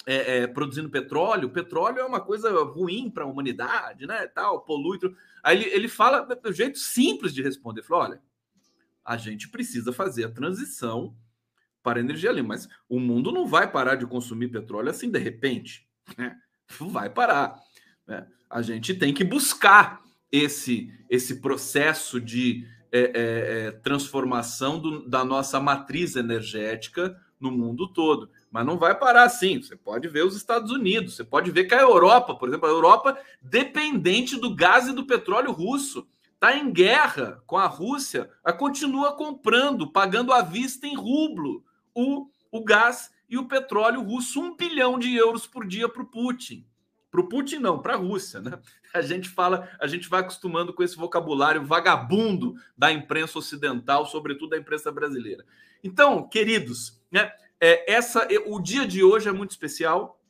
[0.06, 1.50] é, é, produzindo petróleo?
[1.50, 4.26] Petróleo é uma coisa ruim para a humanidade, né?
[4.28, 4.98] Tal, polui.
[5.42, 8.22] Aí ele, ele fala do jeito simples de responder: falou, olha,
[9.08, 11.16] a gente precisa fazer a transição
[11.82, 15.18] para a energia limpa, mas o mundo não vai parar de consumir petróleo assim de
[15.18, 16.36] repente, né?
[16.78, 17.58] Vai parar.
[18.06, 18.26] Né?
[18.50, 25.24] A gente tem que buscar esse, esse processo de é, é, é, transformação do, da
[25.24, 28.30] nossa matriz energética no mundo todo.
[28.50, 29.62] Mas não vai parar assim.
[29.62, 32.72] Você pode ver os Estados Unidos, você pode ver que a Europa, por exemplo, a
[32.72, 36.06] Europa dependente do gás e do petróleo russo.
[36.38, 42.62] Está em guerra com a Rússia, continua comprando, pagando à vista em rublo o, o
[42.62, 46.64] gás e o petróleo russo, um bilhão de euros por dia para o Putin.
[47.10, 48.58] Para o Putin, não, para a Rússia, né?
[48.94, 54.50] A gente fala, a gente vai acostumando com esse vocabulário vagabundo da imprensa ocidental, sobretudo
[54.50, 55.44] da imprensa brasileira.
[55.82, 57.32] Então, queridos, né?
[57.60, 60.22] É, essa, o dia de hoje é muito especial,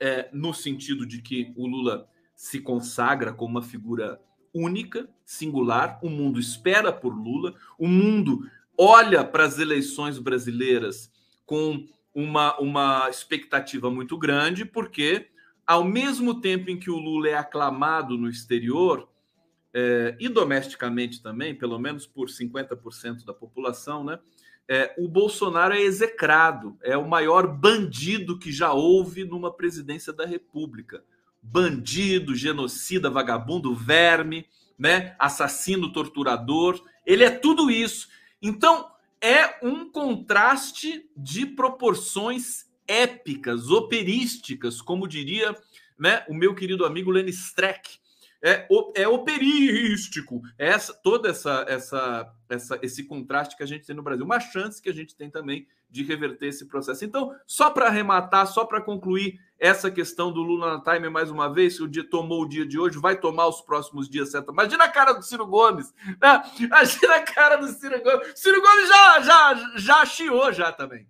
[0.00, 4.20] é, no sentido de que o Lula se consagra como uma figura
[4.54, 5.98] única, singular.
[6.02, 11.10] O mundo espera por Lula, o mundo olha para as eleições brasileiras
[11.46, 15.28] com uma, uma expectativa muito grande, porque
[15.66, 19.08] ao mesmo tempo em que o Lula é aclamado no exterior,
[19.72, 24.18] é, e domesticamente também, pelo menos por 50% da população, né?
[24.68, 30.24] É, o Bolsonaro é execrado, é o maior bandido que já houve numa presidência da
[30.24, 31.02] República.
[31.42, 34.46] Bandido, genocida, vagabundo, verme,
[34.78, 35.14] né?
[35.18, 36.82] assassino, torturador.
[37.04, 38.08] Ele é tudo isso.
[38.42, 45.54] Então, é um contraste de proporções épicas, operísticas, como diria
[45.98, 48.00] né, o meu querido amigo Lenny Streck.
[48.42, 50.40] É, é operístico.
[50.56, 54.24] Essa, toda essa, essa, essa, esse contraste que a gente tem no Brasil.
[54.24, 57.04] Uma chance que a gente tem também de reverter esse processo.
[57.04, 61.52] Então, só para arrematar, só para concluir essa questão do Lula na Time mais uma
[61.52, 64.50] vez, que o dia tomou o dia de hoje, vai tomar os próximos dias, certo?
[64.50, 66.42] Imagina a cara do Ciro Gomes, né?
[66.58, 68.32] Imagina a cara do Ciro Gomes.
[68.40, 71.06] Ciro Gomes já já já chiou já também,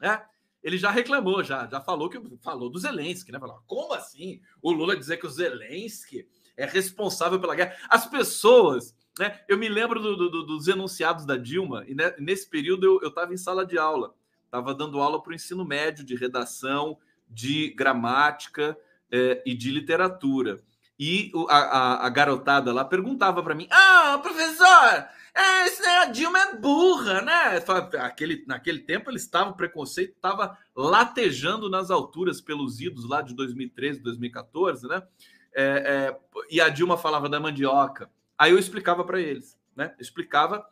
[0.00, 0.24] né?
[0.62, 3.40] Ele já reclamou, já, já falou que falou do Zelensky, né?
[3.40, 4.40] Falou, como assim?
[4.62, 7.76] O Lula dizer que o Zelensky é responsável pela guerra.
[7.90, 9.40] As pessoas, né?
[9.48, 13.34] Eu me lembro do, do, dos enunciados da Dilma, e né, nesse período eu estava
[13.34, 16.96] em sala de aula, estava dando aula para o ensino médio de redação
[17.34, 18.76] de gramática
[19.10, 20.60] é, e de literatura.
[20.98, 26.56] E a, a, a garotada lá perguntava para mim: Ah, professor, é, a Dilma é
[26.56, 27.62] burra, né?
[28.00, 33.34] Aquele, naquele tempo eles estavam, o preconceito estava latejando nas alturas pelos idos lá de
[33.34, 35.02] 2013, 2014, né?
[35.52, 36.20] É, é,
[36.50, 38.08] e a Dilma falava da mandioca.
[38.38, 39.94] Aí eu explicava para eles, né?
[39.98, 40.64] Explicava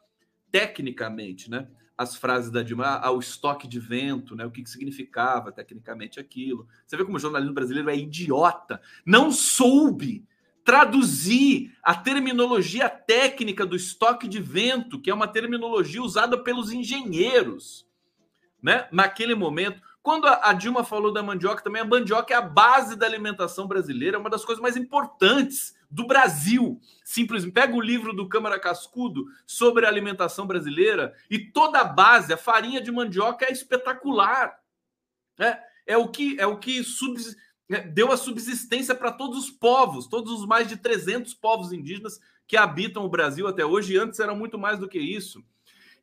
[0.51, 1.67] tecnicamente, né?
[1.97, 4.45] As frases da Dilma, ao estoque de vento, né?
[4.45, 6.67] O que, que significava tecnicamente aquilo.
[6.87, 8.81] Você vê como o jornalismo brasileiro é idiota.
[9.05, 10.27] Não soube
[10.65, 17.87] traduzir a terminologia técnica do estoque de vento, que é uma terminologia usada pelos engenheiros,
[18.63, 18.89] né?
[18.93, 23.07] Naquele momento, quando a Dilma falou da mandioca, também a mandioca é a base da
[23.07, 26.81] alimentação brasileira, é uma das coisas mais importantes do Brasil.
[27.05, 32.33] Simplesmente pega o livro do Câmara Cascudo sobre a alimentação brasileira e toda a base,
[32.33, 34.59] a farinha de mandioca é espetacular.
[35.39, 37.37] É, é o que é o que subs,
[37.71, 42.19] é, deu a subsistência para todos os povos, todos os mais de 300 povos indígenas
[42.47, 45.45] que habitam o Brasil até hoje, e antes eram muito mais do que isso.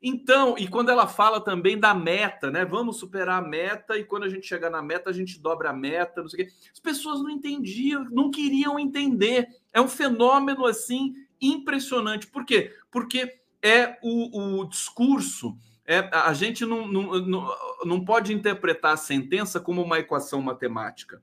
[0.02, 2.64] Então, e quando ela fala também da meta, né?
[2.64, 5.74] Vamos superar a meta e quando a gente chegar na meta, a gente dobra a
[5.74, 6.54] meta, não sei o quê.
[6.72, 9.48] As pessoas não entendiam, não queriam entender.
[9.74, 12.28] É um fenômeno assim impressionante.
[12.28, 12.74] Por quê?
[12.89, 15.58] Porque é o, o discurso.
[15.86, 21.22] É, a gente não, não, não, não pode interpretar a sentença como uma equação matemática.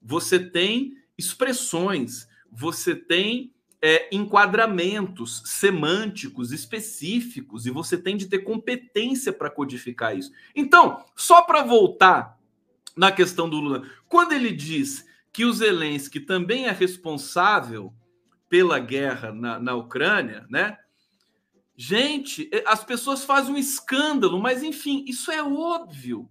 [0.00, 9.32] Você tem expressões, você tem é, enquadramentos semânticos específicos e você tem de ter competência
[9.32, 10.32] para codificar isso.
[10.54, 12.38] Então, só para voltar
[12.96, 17.92] na questão do Lula, quando ele diz que o Zelensky também é responsável
[18.48, 20.78] pela guerra na, na Ucrânia, né?
[21.76, 26.30] Gente, as pessoas fazem um escândalo, mas enfim, isso é óbvio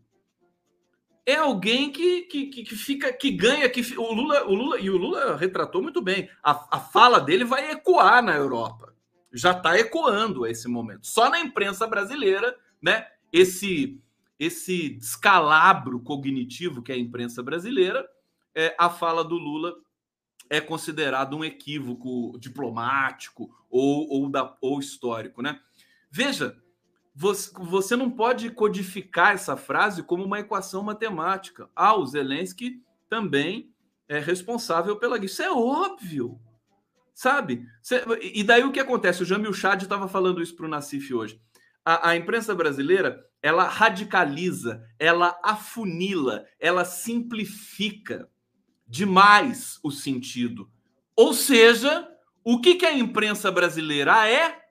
[1.26, 4.98] é alguém que, que, que, fica, que ganha, que o Lula, o Lula e o
[4.98, 6.30] Lula retratou muito bem.
[6.44, 8.94] A, a fala dele vai ecoar na Europa.
[9.34, 11.08] Já está ecoando a esse momento.
[11.08, 13.08] Só na imprensa brasileira, né?
[13.34, 14.00] Esse
[14.40, 18.06] esse descalabro cognitivo que é a imprensa brasileira,
[18.54, 19.76] é, a fala do Lula
[20.50, 25.60] é considerado um equívoco diplomático ou, ou, da, ou histórico, né?
[26.12, 26.56] Veja,
[27.16, 31.70] você, não pode codificar essa frase como uma equação matemática.
[31.74, 33.72] Ah, o Zelensky também
[34.10, 35.26] é responsável pela guerra.
[35.26, 36.38] Isso é óbvio,
[37.14, 37.66] sabe?
[38.22, 39.24] E daí o que acontece?
[39.24, 41.40] O Jamil Chad estava falando isso para o Nassif hoje.
[41.86, 48.28] A, a, imprensa brasileira ela radicaliza, ela afunila, ela simplifica
[48.86, 50.70] demais o sentido.
[51.16, 52.10] Ou seja,
[52.44, 54.65] o que, que a imprensa brasileira é?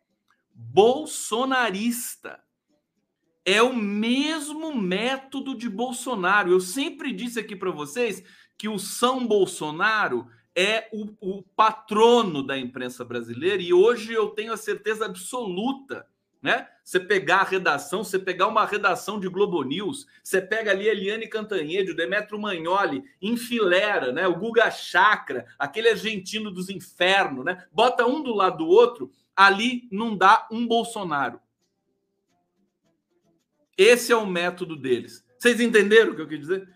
[0.55, 2.41] Bolsonarista.
[3.45, 6.51] É o mesmo método de Bolsonaro.
[6.51, 8.23] Eu sempre disse aqui para vocês
[8.57, 14.53] que o São Bolsonaro é o, o patrono da imprensa brasileira e hoje eu tenho
[14.53, 16.07] a certeza absoluta
[16.45, 16.69] né?
[16.85, 21.27] Você pegar a redação, você pegar uma redação de Globo News, você pega ali Eliane
[21.27, 24.29] Cantanhede, Demetrio Magnoli, enfilera, né?
[24.29, 27.65] O Guga Chakra, aquele argentino dos infernos, né?
[27.73, 31.41] Bota um do lado do outro, ali não dá um Bolsonaro.
[33.77, 35.25] Esse é o método deles.
[35.39, 36.69] Vocês entenderam o que eu quis dizer?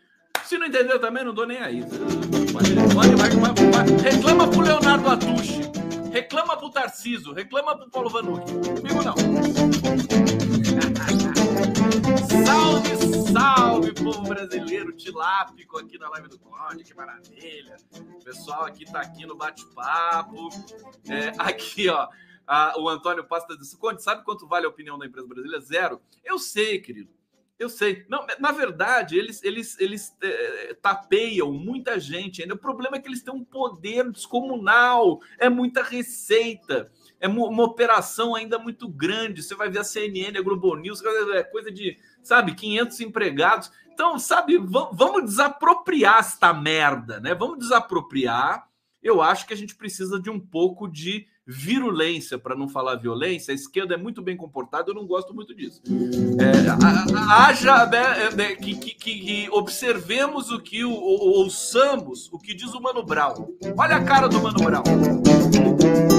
[0.44, 1.80] Se não entendeu também, não dou nem aí.
[1.82, 5.62] Vai, vai, vai, reclama pro Leonardo Atushi.
[6.12, 8.54] Reclama pro Tarciso, reclama pro Paulo Vanucci.
[8.54, 9.14] Comigo não.
[12.44, 17.76] salve, salve, povo brasileiro tilápico aqui na live do Conde, que maravilha.
[17.92, 20.48] O pessoal aqui tá aqui no bate-papo.
[21.08, 22.08] É, aqui, ó.
[22.48, 25.60] A, o Antônio Pasta disse: Conde, sabe quanto vale a opinião da empresa brasileira?
[25.60, 26.00] Zero.
[26.24, 27.10] Eu sei, querido.
[27.58, 28.06] Eu sei.
[28.08, 32.54] Não, na verdade, eles, eles, eles é, tapeiam muita gente ainda.
[32.54, 36.90] O problema é que eles têm um poder descomunal, é muita receita,
[37.20, 39.42] é uma operação ainda muito grande.
[39.42, 43.72] Você vai ver a CNN, a Globo News, é coisa de, sabe, 500 empregados.
[43.92, 47.34] Então, sabe, vamos desapropriar esta merda, né?
[47.34, 48.68] Vamos desapropriar.
[49.02, 53.52] Eu acho que a gente precisa de um pouco de virulência, para não falar violência,
[53.52, 55.80] a esquerda é muito bem comportada, eu não gosto muito disso.
[56.38, 56.52] É,
[57.32, 62.82] haja né, né, que, que, que, observemos o que, o, ouçamos o que diz o
[62.82, 63.48] Mano Brown.
[63.78, 66.17] Olha a cara do Mano Brown.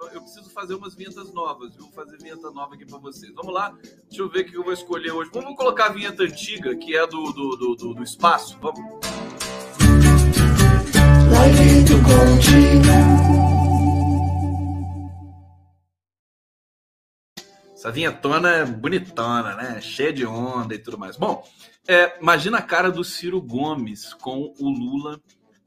[0.00, 3.34] Eu preciso fazer umas vinhetas novas, vou fazer vinheta nova aqui para vocês.
[3.34, 3.76] Vamos lá,
[4.08, 5.28] deixa eu ver o que eu vou escolher hoje.
[5.34, 8.56] Vamos colocar a vinheta antiga, que é do, do, do, do, do espaço.
[8.60, 8.80] Vamos.
[11.32, 11.98] Live do
[17.74, 19.80] Essa vinhetona é bonitona, né?
[19.80, 21.16] Cheia de onda e tudo mais.
[21.16, 21.44] Bom,
[21.88, 25.20] é, imagina a cara do Ciro Gomes com o Lula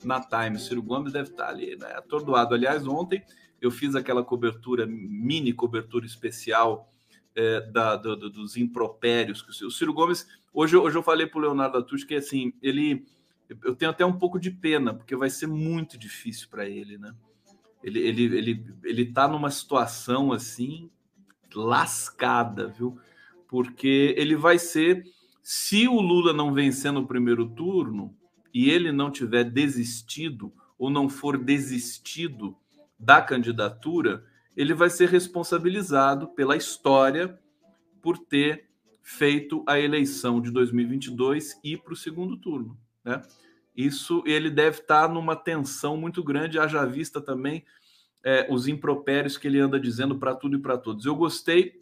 [0.03, 0.55] na Time.
[0.55, 1.93] O Ciro Gomes deve estar ali, né?
[1.97, 2.55] Atordoado.
[2.55, 3.21] Aliás, ontem
[3.61, 6.89] eu fiz aquela cobertura, mini cobertura especial
[7.35, 9.41] é, da, do, dos impropérios.
[9.41, 13.05] Que o Ciro Gomes, hoje, hoje eu falei para o Leonardo Atush que assim, ele.
[13.63, 17.13] Eu tenho até um pouco de pena, porque vai ser muito difícil para ele, né?
[17.83, 20.89] Ele, ele, ele, ele tá numa situação assim
[21.53, 22.97] lascada, viu?
[23.49, 25.03] Porque ele vai ser,
[25.43, 28.15] se o Lula não vencer no primeiro turno,
[28.53, 32.57] e ele não tiver desistido ou não for desistido
[33.01, 34.23] da candidatura,
[34.55, 37.39] ele vai ser responsabilizado pela história
[38.01, 38.69] por ter
[39.01, 43.21] feito a eleição de 2022 e para o segundo turno, né?
[43.75, 47.65] Isso ele deve estar numa tensão muito grande, haja vista também
[48.23, 51.05] é, os impropérios que ele anda dizendo para tudo e para todos.
[51.05, 51.81] Eu gostei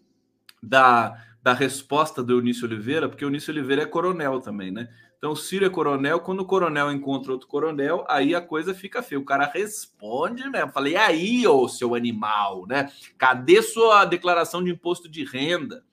[0.61, 4.87] da, da resposta do Eunício Oliveira, porque o Eunício Oliveira é coronel também, né?
[5.19, 9.19] Então, Ciro é coronel, quando o coronel encontra outro coronel, aí a coisa fica feia.
[9.19, 10.71] O cara responde mesmo.
[10.71, 12.89] Falei, aí, ô seu animal, né?
[13.17, 15.83] Cadê sua declaração de imposto de renda?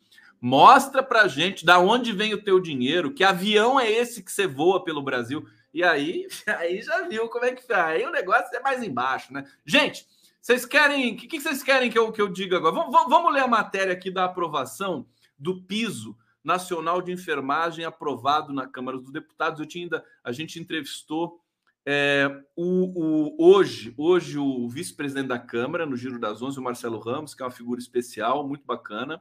[0.41, 4.47] Mostra pra gente da onde vem o teu dinheiro, que avião é esse que você
[4.47, 5.45] voa pelo Brasil.
[5.75, 7.75] E aí, aí já viu como é que foi.
[7.75, 9.45] Aí o negócio é mais embaixo, né?
[9.65, 10.07] Gente,
[10.41, 11.15] vocês querem.
[11.15, 12.77] O que, que vocês querem que eu, que eu diga agora?
[12.77, 15.05] Vamos, vamos ler a matéria aqui da aprovação
[15.37, 16.17] do piso
[16.47, 19.59] Nacional de Enfermagem aprovado na Câmara dos Deputados.
[19.59, 21.41] Eu tinha ainda, a gente entrevistou
[21.85, 27.01] é, o, o, hoje, hoje o vice-presidente da Câmara, no Giro das Onze, o Marcelo
[27.01, 29.21] Ramos, que é uma figura especial, muito bacana.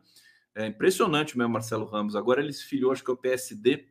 [0.54, 2.16] É impressionante mesmo, Marcelo Ramos.
[2.16, 3.88] Agora ele se filiou, acho que é o PSD.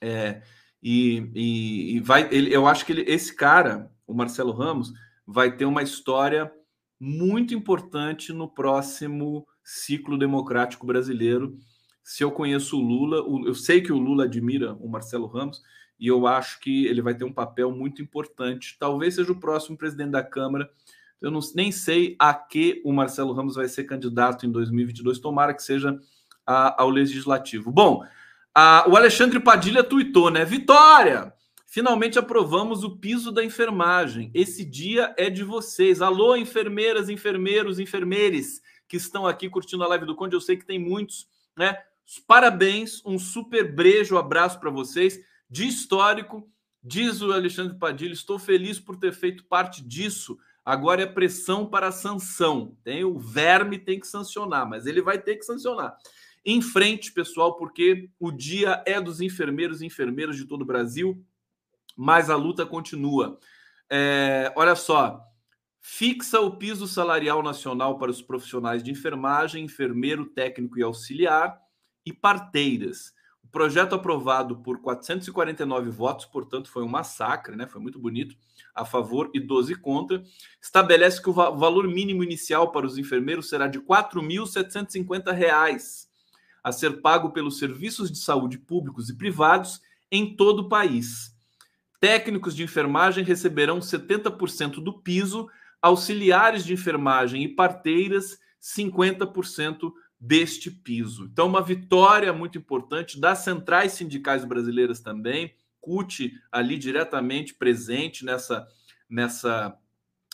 [0.00, 0.42] É,
[0.82, 4.92] e, e, e, vai, ele, eu acho que ele, esse cara, o Marcelo Ramos,
[5.24, 6.52] vai ter uma história
[6.98, 11.56] muito importante no próximo ciclo democrático brasileiro
[12.06, 15.60] se eu conheço o Lula, eu sei que o Lula admira o Marcelo Ramos
[15.98, 18.76] e eu acho que ele vai ter um papel muito importante.
[18.78, 20.70] Talvez seja o próximo presidente da Câmara.
[21.20, 25.18] Eu não, nem sei a que o Marcelo Ramos vai ser candidato em 2022.
[25.18, 25.98] Tomara que seja
[26.46, 27.72] a, ao legislativo.
[27.72, 28.04] Bom,
[28.54, 30.44] a, o Alexandre Padilha tuitou, né?
[30.44, 31.34] Vitória!
[31.66, 34.30] Finalmente aprovamos o piso da enfermagem.
[34.32, 36.00] Esse dia é de vocês.
[36.00, 40.36] Alô, enfermeiras, enfermeiros, enfermeires que estão aqui curtindo a live do Conde.
[40.36, 41.26] Eu sei que tem muitos,
[41.58, 41.76] né?
[42.26, 45.20] Parabéns, um super beijo, abraço para vocês.
[45.50, 46.48] De histórico,
[46.82, 50.38] diz o Alexandre Padilha, estou feliz por ter feito parte disso.
[50.64, 52.76] Agora é pressão para a sanção.
[52.84, 55.96] Tem o verme tem que sancionar, mas ele vai ter que sancionar.
[56.44, 61.24] Em frente, pessoal, porque o dia é dos enfermeiros e enfermeiras de todo o Brasil,
[61.96, 63.38] mas a luta continua.
[63.90, 65.20] É, olha só,
[65.80, 71.65] fixa o piso salarial nacional para os profissionais de enfermagem, enfermeiro, técnico e auxiliar
[72.06, 73.12] e parteiras.
[73.42, 77.66] O projeto aprovado por 449 votos, portanto, foi um massacre, né?
[77.66, 78.36] Foi muito bonito,
[78.74, 80.22] a favor e 12 contra.
[80.62, 86.06] Estabelece que o valor mínimo inicial para os enfermeiros será de R$ 4.750
[86.62, 89.80] a ser pago pelos serviços de saúde públicos e privados
[90.10, 91.32] em todo o país.
[92.00, 95.48] Técnicos de enfermagem receberão 70% do piso
[95.80, 101.24] auxiliares de enfermagem e parteiras 50% deste piso.
[101.24, 108.66] Então, uma vitória muito importante das centrais sindicais brasileiras também, CUT ali diretamente presente nessa,
[109.08, 109.76] nessa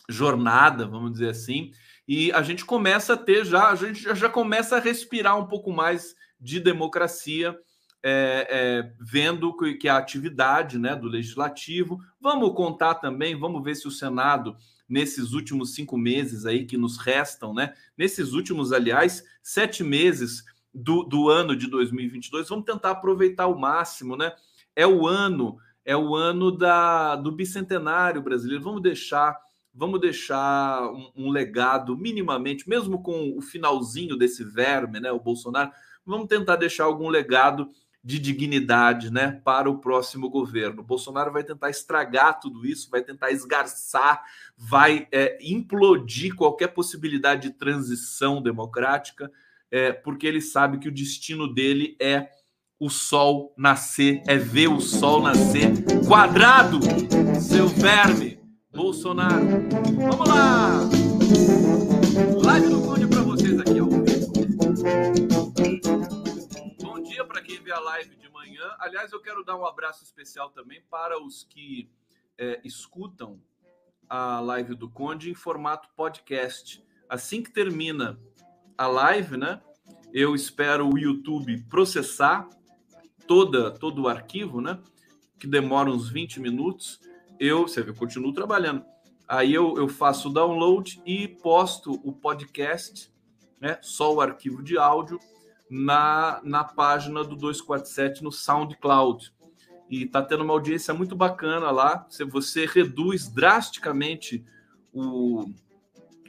[0.08, 1.72] jornada, vamos dizer assim,
[2.06, 5.72] e a gente começa a ter já, a gente já começa a respirar um pouco
[5.72, 7.56] mais de democracia,
[8.04, 12.00] é, é, vendo que a atividade né, do legislativo.
[12.20, 14.56] Vamos contar também, vamos ver se o Senado
[14.92, 17.72] nesses últimos cinco meses aí que nos restam, né?
[17.96, 24.18] Nesses últimos, aliás, sete meses do, do ano de 2022, vamos tentar aproveitar o máximo,
[24.18, 24.34] né?
[24.76, 28.62] É o ano, é o ano da, do bicentenário brasileiro.
[28.62, 29.34] Vamos deixar,
[29.74, 35.10] vamos deixar um, um legado minimamente, mesmo com o finalzinho desse verme, né?
[35.10, 35.70] O Bolsonaro,
[36.04, 37.70] vamos tentar deixar algum legado
[38.04, 40.82] de dignidade né, para o próximo governo.
[40.82, 44.22] Bolsonaro vai tentar estragar tudo isso, vai tentar esgarçar,
[44.56, 49.30] vai é, implodir qualquer possibilidade de transição democrática,
[49.70, 52.28] é, porque ele sabe que o destino dele é
[52.78, 55.70] o sol nascer, é ver o sol nascer
[56.04, 56.80] quadrado,
[57.40, 58.40] seu verme,
[58.74, 59.46] Bolsonaro.
[59.94, 60.80] Vamos lá!
[62.44, 65.31] Live do Conde para vocês aqui, ó
[67.22, 68.74] dia para quem vê a live de manhã.
[68.78, 71.88] Aliás, eu quero dar um abraço especial também para os que
[72.36, 73.40] é, escutam
[74.08, 76.84] a live do Conde em formato podcast.
[77.08, 78.18] Assim que termina
[78.76, 79.62] a live, né?
[80.12, 82.48] Eu espero o YouTube processar
[83.26, 84.82] toda todo o arquivo, né?
[85.38, 87.00] Que demora uns 20 minutos.
[87.38, 88.84] Eu, você vê, eu continuo trabalhando.
[89.28, 93.12] Aí eu, eu faço o download e posto o podcast,
[93.60, 93.78] né?
[93.80, 95.18] Só o arquivo de áudio
[95.74, 99.32] na, na página do 247 no SoundCloud.
[99.88, 102.06] E está tendo uma audiência muito bacana lá.
[102.10, 104.44] Você, você reduz drasticamente
[104.92, 105.46] o,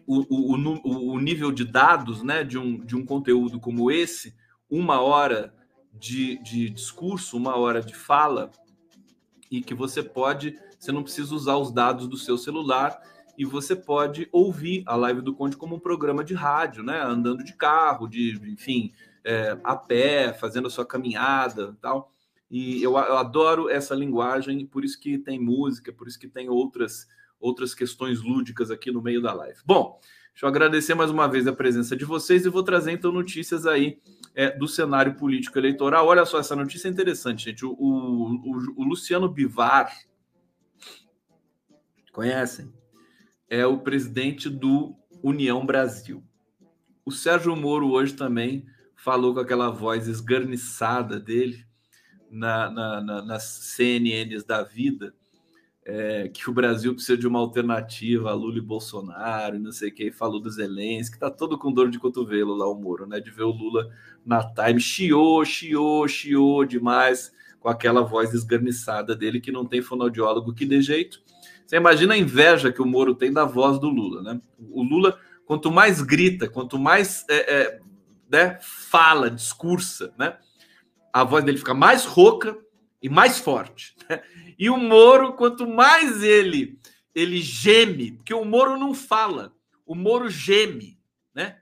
[0.07, 4.33] o, o, o, nível de dados né, de, um, de um conteúdo como esse,
[4.69, 5.53] uma hora
[5.93, 8.49] de, de discurso, uma hora de fala,
[9.51, 12.97] e que você pode, você não precisa usar os dados do seu celular
[13.37, 17.01] e você pode ouvir a live do Conde como um programa de rádio, né?
[17.01, 18.93] Andando de carro, de enfim,
[19.23, 22.11] é, a pé, fazendo a sua caminhada tal.
[22.49, 26.49] E eu, eu, adoro essa linguagem, por isso que tem música, por isso que tem
[26.49, 27.07] outras,
[27.39, 29.59] outras questões lúdicas aqui no meio da live.
[29.65, 29.99] Bom,
[30.31, 33.65] deixa eu agradecer mais uma vez a presença de vocês e vou trazer então notícias
[33.65, 33.99] aí
[34.35, 36.05] é, do cenário político eleitoral.
[36.05, 37.65] Olha só, essa notícia é interessante, gente.
[37.65, 39.91] O, o, o Luciano Bivar,
[42.11, 42.71] conhecem?
[43.49, 46.23] É o presidente do União Brasil.
[47.03, 48.65] O Sérgio Moro hoje também
[49.03, 51.65] falou com aquela voz esgarniçada dele
[52.31, 55.13] na, na, na, nas CNNs da vida,
[55.85, 59.93] é, que o Brasil precisa de uma alternativa a Lula e Bolsonaro, não sei o
[59.93, 63.19] que, falou do Zelensky, tá todo com dor de cotovelo lá o Moro, né?
[63.19, 63.89] De ver o Lula
[64.25, 67.29] na time, chiou, chiou, chiou demais
[67.59, 71.21] com aquela voz esgarniçada dele que não tem fonoaudiólogo que dê jeito.
[71.67, 74.41] Você imagina a inveja que o Moro tem da voz do Lula, né?
[74.71, 77.79] O Lula, quanto mais grita, quanto mais é, é,
[78.33, 80.39] né, fala, discursa, né,
[81.13, 82.57] a voz dele fica mais rouca
[82.99, 83.95] e mais forte.
[84.09, 84.23] Né?
[84.57, 86.79] E o Moro, quanto mais ele
[87.13, 89.53] ele geme, porque o Moro não fala,
[89.85, 90.99] o Moro geme,
[91.31, 91.59] né?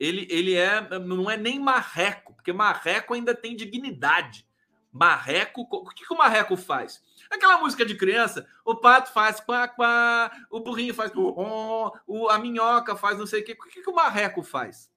[0.00, 4.46] Ele, ele é não é nem marreco, porque marreco ainda tem dignidade.
[4.90, 7.02] Marreco, o que, que o marreco faz?
[7.30, 12.96] Aquela música de criança, o pato faz quá, quá, o burrinho faz o, a minhoca
[12.96, 13.52] faz não sei o quê.
[13.52, 14.88] O que, que o marreco faz?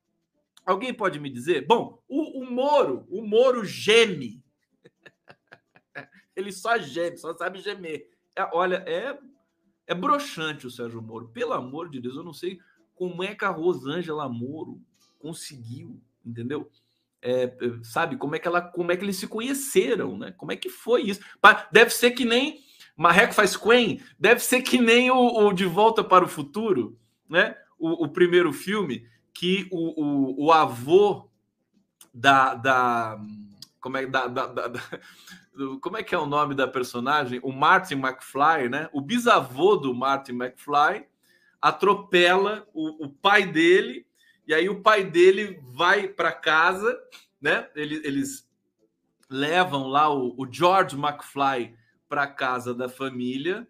[0.68, 1.66] Alguém pode me dizer?
[1.66, 4.44] Bom, o, o Moro, o Moro geme.
[6.36, 8.10] Ele só geme, só sabe gemer.
[8.36, 9.18] É, olha, é,
[9.88, 11.30] é broxante o Sérgio Moro.
[11.30, 12.60] Pelo amor de Deus, eu não sei
[12.96, 14.82] como é que a Rosângela Moro
[15.18, 16.70] conseguiu, entendeu?
[17.22, 20.34] É, é sabe como é que ela, como é que eles se conheceram, né?
[20.34, 21.22] Como é que foi isso?
[21.72, 22.62] Deve ser que nem
[22.94, 27.00] Marreco faz Quen, deve ser que nem o, o De Volta para o Futuro,
[27.30, 27.56] né?
[27.80, 29.08] O, o primeiro filme
[29.38, 31.30] que o, o, o avô
[32.12, 33.20] da, da
[33.80, 34.72] como é da, da, da,
[35.80, 37.40] como é que é o nome da personagem?
[37.44, 38.90] O Martin McFly, né?
[38.92, 41.06] O bisavô do Martin McFly
[41.62, 44.08] atropela o, o pai dele,
[44.48, 47.00] e aí o pai dele vai para casa,
[47.40, 47.70] né?
[47.76, 48.50] Eles, eles
[49.30, 51.76] levam lá o, o George McFly
[52.10, 53.68] para casa da família.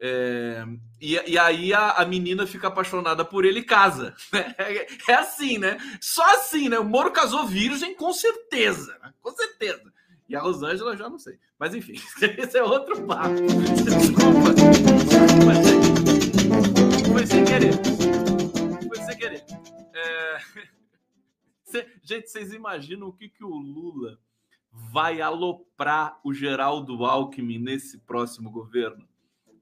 [0.00, 0.64] É,
[1.00, 4.14] e, e, aí a, a, menina fica apaixonada por ele e casa.
[4.58, 5.78] É, é, assim, né?
[6.00, 6.78] Só assim, né?
[6.78, 8.98] O Moro casou virgem, com certeza.
[9.02, 9.12] Né?
[9.22, 9.92] Com certeza.
[10.28, 11.38] E a Rosângela já não sei.
[11.58, 11.94] Mas enfim,
[12.38, 13.34] esse é outro papo.
[13.84, 14.54] Desculpa.
[17.12, 17.74] Foi sem querer.
[18.88, 19.44] Foi sem querer.
[19.94, 20.38] É...
[22.02, 24.18] Gente, vocês imaginam o que, que o Lula
[24.70, 29.06] vai aloprar o Geraldo Alckmin nesse próximo governo?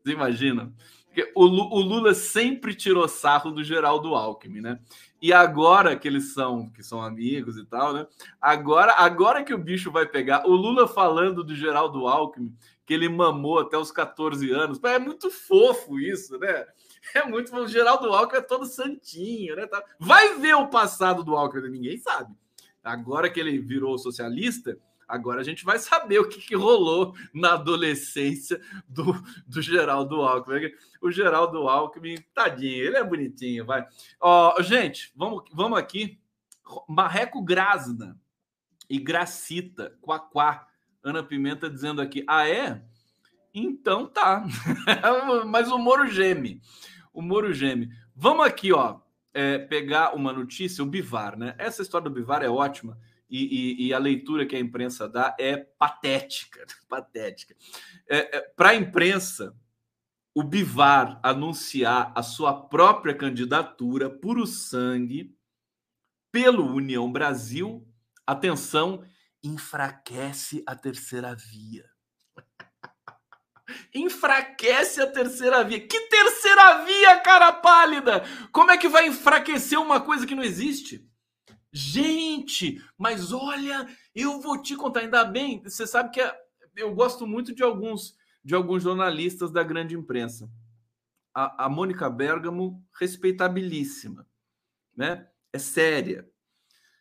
[0.03, 0.72] Você imagina?
[1.12, 4.80] Porque o, Lula sempre tirou sarro do Geraldo Alckmin, né?
[5.20, 8.07] E agora que eles são, que são amigos e tal, né?
[8.40, 13.11] Agora, agora que o bicho vai pegar, o Lula falando do Geraldo Alckmin, que ele
[13.11, 16.66] mamou até os 14 anos, é muito fofo isso, né?
[17.14, 19.68] É muito o Geraldo Alckmin é todo santinho, né?
[19.98, 22.32] Vai ver o passado do Alckmin, ninguém sabe.
[22.82, 24.78] Agora que ele virou socialista,
[25.12, 28.58] Agora a gente vai saber o que, que rolou na adolescência
[28.88, 29.12] do,
[29.46, 30.72] do Geraldo Alckmin.
[31.02, 33.86] O Geraldo Alckmin, tadinho, ele é bonitinho, vai.
[34.18, 36.18] Ó, gente, vamos, vamos aqui.
[36.88, 38.18] Marreco Grasna
[38.88, 40.66] e Gracita, Quaquá.
[41.04, 42.82] Ana Pimenta dizendo aqui, ah, é?
[43.52, 44.46] Então tá.
[45.46, 46.58] Mas o Moro geme.
[47.12, 47.90] O Moro geme.
[48.16, 49.00] Vamos aqui, ó,
[49.34, 51.54] é, pegar uma notícia, o Bivar, né?
[51.58, 52.96] Essa história do Bivar é ótima
[53.33, 57.57] e, e, e, a leitura que a imprensa dá é patética, patética.
[58.07, 59.57] É, é, Para a imprensa,
[60.35, 65.35] o Bivar anunciar a sua própria candidatura puro sangue
[66.30, 67.89] pelo União Brasil,
[68.26, 69.03] atenção,
[69.43, 71.87] enfraquece a terceira via.
[73.95, 75.80] enfraquece a terceira via.
[75.80, 78.24] Que terceira via, cara pálida?
[78.53, 81.11] Como é que vai enfraquecer uma coisa que não existe?
[81.73, 85.01] Gente, mas olha, eu vou te contar.
[85.01, 86.37] Ainda bem, você sabe que é,
[86.77, 90.51] eu gosto muito de alguns de alguns jornalistas da grande imprensa.
[91.35, 94.27] A, a Mônica Bergamo, respeitabilíssima,
[94.97, 95.29] né?
[95.53, 96.29] É séria.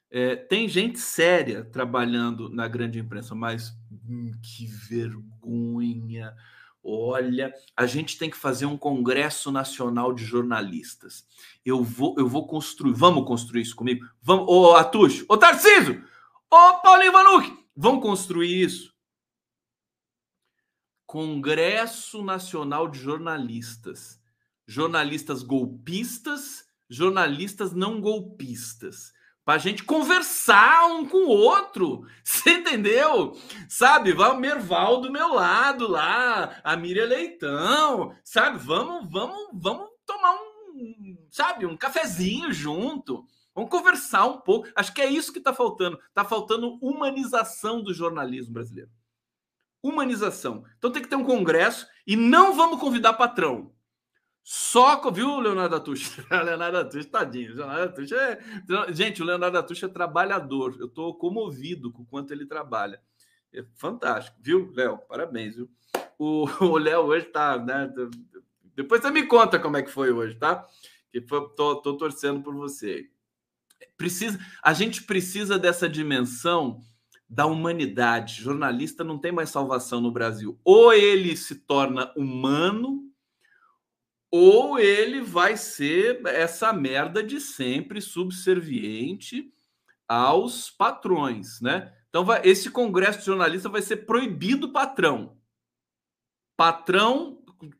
[0.09, 3.73] É, tem gente séria trabalhando na grande imprensa, mas
[4.07, 6.35] hum, que vergonha
[6.83, 11.25] Olha, a gente tem que fazer um congresso nacional de jornalistas.
[11.63, 12.93] Eu vou, eu vou construir.
[12.93, 14.05] Vamos construir isso comigo?
[14.21, 16.03] Vamos, ô Atush, ô Tarcísio,
[16.49, 18.91] ô Paulinho Vanucci, vamos construir isso.
[21.05, 24.19] Congresso Nacional de Jornalistas.
[24.65, 29.11] Jornalistas golpistas, jornalistas não golpistas
[29.43, 32.05] para a gente conversar um com o outro.
[32.23, 33.37] Você entendeu?
[33.67, 34.13] Sabe?
[34.13, 38.57] Vai o Merval do meu lado lá, a Miriam Leitão, sabe?
[38.59, 43.25] Vamos, vamos, vamos tomar um, sabe, um cafezinho junto.
[43.53, 44.69] Vamos conversar um pouco.
[44.75, 45.99] Acho que é isso que está faltando.
[46.07, 48.89] Está faltando humanização do jornalismo brasileiro.
[49.83, 50.63] Humanização.
[50.77, 53.73] Então tem que ter um congresso e não vamos convidar patrão.
[54.43, 56.17] Só, viu, Leonardo Atush?
[56.29, 57.55] Leonardo Atush, tadinho.
[57.55, 58.39] Leonardo Atush é...
[58.91, 60.75] Gente, o Leonardo Atush é trabalhador.
[60.79, 63.01] Eu estou comovido com o quanto ele trabalha.
[63.53, 64.97] É fantástico, viu, Léo?
[65.07, 65.69] Parabéns, viu?
[66.23, 67.91] O Léo hoje tá, né?
[68.75, 70.63] Depois você me conta como é que foi hoje, tá?
[71.11, 73.09] Que foi, tô torcendo por você.
[73.97, 76.79] Precisa, a gente precisa dessa dimensão
[77.27, 78.43] da humanidade.
[78.43, 80.59] Jornalista não tem mais salvação no Brasil.
[80.63, 83.10] Ou ele se torna humano
[84.31, 89.53] ou ele vai ser essa merda de sempre subserviente
[90.07, 91.93] aos patrões, né?
[92.09, 95.37] Então, vai, esse congresso de jornalista vai ser proibido patrão.
[96.57, 97.39] Patrão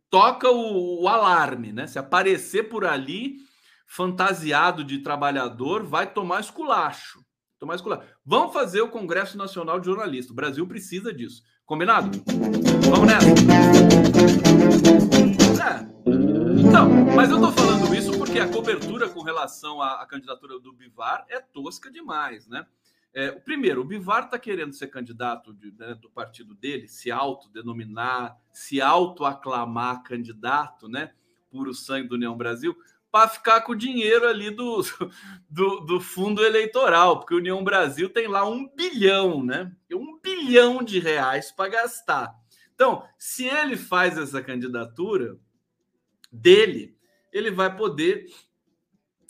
[0.10, 1.88] toca o, o, alarme, né?
[1.88, 3.38] Se aparecer por ali
[3.86, 7.20] fantasiado de trabalhador, vai tomar esculacho.
[7.60, 8.08] Tomar esculacho.
[8.26, 10.32] Vamos fazer o Congresso Nacional de Jornalistas.
[10.32, 11.43] O Brasil precisa disso.
[11.66, 12.10] Combinado?
[12.89, 13.28] Vamos nessa.
[15.62, 16.01] É.
[16.70, 20.72] Não, mas eu tô falando isso porque a cobertura com relação à, à candidatura do
[20.72, 22.66] Bivar é tosca demais, né?
[23.14, 28.38] É, primeiro, o Bivar está querendo ser candidato de, né, do partido dele, se autodenominar,
[28.53, 31.12] se autoaclamar candidato, né?
[31.49, 32.76] Puro sangue do União Brasil,
[33.12, 34.82] para ficar com o dinheiro ali do,
[35.49, 39.72] do, do, fundo eleitoral, porque o União Brasil tem lá um bilhão, né?
[39.91, 42.34] Um bilhão de reais para gastar.
[42.74, 45.38] Então, se ele faz essa candidatura,
[46.32, 46.95] dele,
[47.32, 48.25] ele vai poder.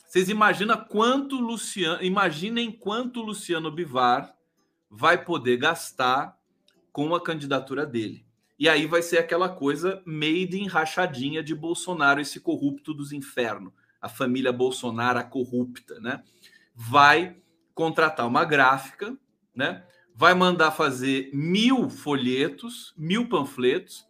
[0.05, 4.35] Vocês imaginam quanto Luciano, imaginem quanto Luciano Bivar
[4.89, 6.37] vai poder gastar
[6.91, 8.25] com a candidatura dele.
[8.59, 13.73] E aí vai ser aquela coisa made in rachadinha de Bolsonaro, esse corrupto dos infernos,
[13.99, 16.21] a família Bolsonaro a corrupta, né?
[16.75, 17.37] Vai
[17.73, 19.17] contratar uma gráfica,
[19.55, 19.83] né?
[20.13, 24.05] Vai mandar fazer mil folhetos, mil panfletos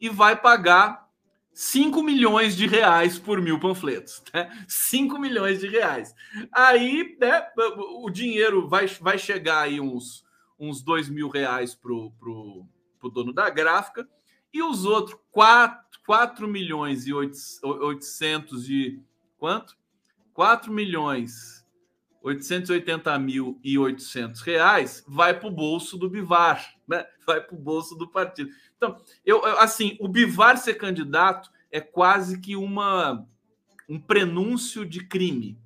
[0.00, 1.08] e vai pagar
[1.54, 4.50] 5 milhões de reais por mil panfletos, né?
[4.66, 6.14] 5 milhões de reais.
[6.50, 7.46] Aí, né,
[7.76, 10.24] o dinheiro vai, vai chegar aí uns,
[10.58, 12.66] uns 2 mil reais pro, pro,
[12.98, 14.08] pro dono da gráfica
[14.52, 19.02] e os outros 4, 4 milhões e 800 e
[19.38, 19.76] quanto?
[20.32, 21.62] 4 milhões
[22.22, 27.04] 880 mil e 800 reais vai para o bolso do Bivar, né?
[27.26, 28.50] vai para o bolso do partido.
[28.82, 33.24] Então, eu, assim, o Bivar ser candidato é quase que uma
[33.88, 35.56] um prenúncio de crime.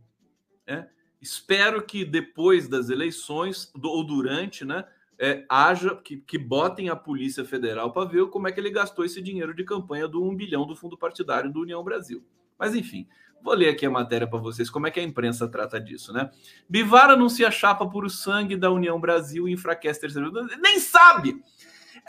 [0.67, 0.89] Né?
[1.21, 4.85] Espero que depois das eleições ou durante, né,
[5.19, 9.05] é, haja que, que botem a Polícia Federal para ver como é que ele gastou
[9.05, 12.23] esse dinheiro de campanha do 1 bilhão do fundo partidário do União Brasil.
[12.59, 13.07] Mas enfim,
[13.47, 16.31] Vou ler aqui a matéria para vocês, como é que a imprensa trata disso, né?
[16.69, 20.33] Bivar anuncia chapa por o sangue da União Brasil e enfraquece terceiro.
[20.61, 21.41] Nem sabe!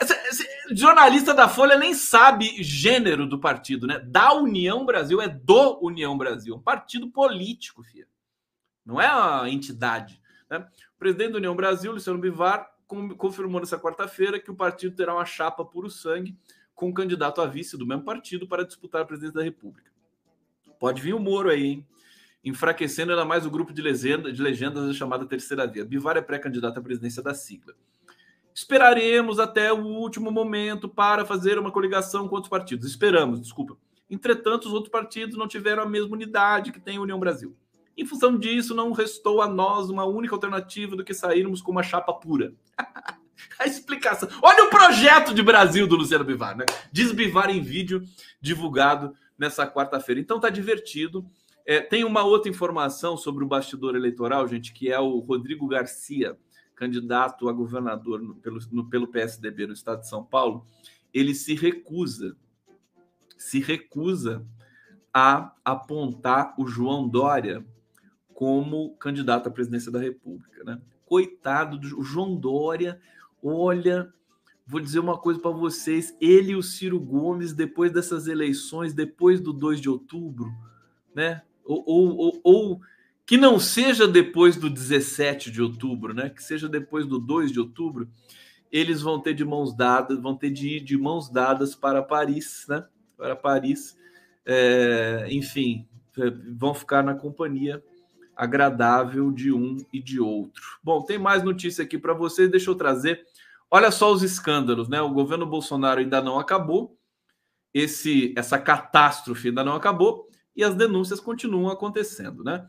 [0.00, 3.98] Esse, jornalista da Folha nem sabe gênero do partido, né?
[3.98, 8.06] Da União Brasil, é do União Brasil, um partido político, filho.
[8.84, 10.20] Não é a entidade.
[10.50, 10.58] Né?
[10.58, 12.70] O presidente da União Brasil, Luciano Bivar,
[13.18, 16.36] confirmou nessa quarta-feira que o partido terá uma chapa puro sangue
[16.74, 19.90] com candidato a vice do mesmo partido para disputar a presidência da República.
[20.78, 21.86] Pode vir o Moro aí, hein?
[22.42, 25.84] Enfraquecendo ainda mais o grupo de, legenda, de legendas da chamada Terceira Via.
[25.84, 27.74] Bivar é pré-candidato à presidência da sigla.
[28.58, 32.88] Esperaremos até o último momento para fazer uma coligação com outros partidos.
[32.88, 33.76] Esperamos, desculpa.
[34.10, 37.54] Entretanto, os outros partidos não tiveram a mesma unidade que tem a União Brasil.
[37.96, 41.84] Em função disso, não restou a nós uma única alternativa do que sairmos com uma
[41.84, 42.52] chapa pura.
[43.60, 44.28] a explicação.
[44.42, 46.66] Olha o projeto de Brasil do Luciano Bivar, né?
[46.90, 48.02] Diz Bivar em vídeo
[48.40, 50.20] divulgado nessa quarta-feira.
[50.20, 51.24] Então tá divertido.
[51.64, 56.36] É, tem uma outra informação sobre o bastidor eleitoral, gente, que é o Rodrigo Garcia,
[56.78, 60.64] candidato a governador no, pelo, no, pelo PSDB no estado de São Paulo.
[61.12, 62.36] Ele se recusa,
[63.36, 64.46] se recusa
[65.12, 67.66] a apontar o João Dória
[68.32, 70.80] como candidato à presidência da República, né?
[71.04, 73.00] Coitado do João Dória,
[73.42, 74.12] olha,
[74.70, 79.40] Vou dizer uma coisa para vocês: ele e o Ciro Gomes, depois dessas eleições, depois
[79.40, 80.52] do 2 de outubro,
[81.14, 81.40] né?
[81.64, 82.80] Ou, ou, ou,
[83.28, 86.30] que não seja depois do 17 de outubro, né?
[86.30, 88.08] Que seja depois do 2 de outubro,
[88.72, 92.64] eles vão ter de mãos dadas, vão ter de ir de mãos dadas para Paris,
[92.66, 92.86] né?
[93.18, 93.98] Para Paris.
[94.46, 95.86] É, enfim,
[96.18, 97.84] é, vão ficar na companhia
[98.34, 100.62] agradável de um e de outro.
[100.82, 103.26] Bom, tem mais notícia aqui para vocês, deixa eu trazer
[103.70, 105.00] Olha só os escândalos, né?
[105.02, 106.98] O governo Bolsonaro ainda não acabou,
[107.74, 110.26] esse essa catástrofe ainda não acabou
[110.56, 112.66] e as denúncias continuam acontecendo, né?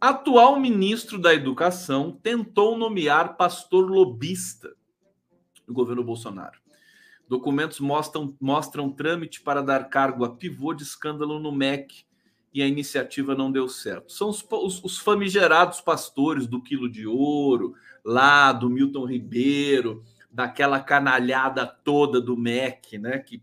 [0.00, 4.72] Atual ministro da Educação tentou nomear pastor lobista
[5.66, 6.60] do governo Bolsonaro.
[7.28, 12.04] Documentos mostram, mostram trâmite para dar cargo a pivô de escândalo no MEC
[12.54, 14.12] e a iniciativa não deu certo.
[14.12, 17.74] São os, os, os famigerados pastores do Quilo de Ouro,
[18.04, 23.18] lá do Milton Ribeiro, daquela canalhada toda do MEC, né?
[23.18, 23.42] Que,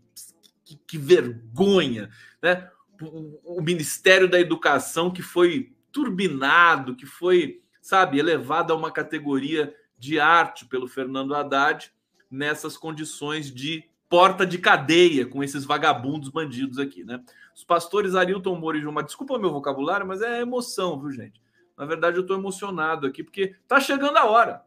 [0.64, 2.08] que, que vergonha,
[2.42, 2.68] né?
[3.00, 9.74] O, o, Ministério da Educação que foi turbinado, que foi, sabe, elevado a uma categoria
[9.98, 11.90] de arte pelo Fernando Haddad
[12.30, 17.22] nessas condições de porta de cadeia com esses vagabundos bandidos aqui, né?
[17.54, 21.40] Os pastores Arilton Moura e João, desculpa meu vocabulário, mas é emoção, viu, gente?
[21.76, 24.62] Na verdade, eu estou emocionado aqui porque tá chegando a hora.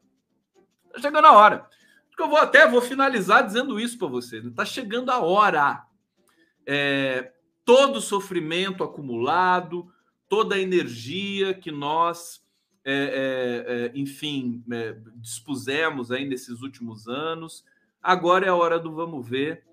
[0.91, 1.69] Tá chegando a hora
[2.21, 4.45] eu vou até vou finalizar dizendo isso para vocês.
[4.45, 5.83] Está chegando a hora.
[6.65, 7.31] É,
[7.65, 9.91] todo sofrimento acumulado,
[10.29, 12.41] toda a energia que nós,
[12.85, 17.65] é, é, é enfim, é, dispusemos aí nesses últimos anos.
[18.01, 19.65] Agora é a hora do vamos ver.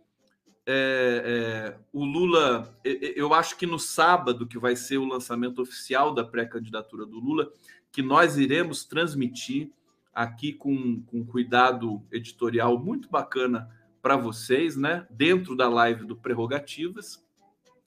[0.68, 6.24] É, o Lula, eu acho que no sábado, que vai ser o lançamento oficial da
[6.24, 7.52] pré-candidatura do Lula,
[7.92, 9.70] que nós iremos transmitir
[10.12, 13.70] aqui com, com cuidado editorial muito bacana
[14.02, 15.06] para vocês, né?
[15.10, 17.24] Dentro da live do Prerrogativas.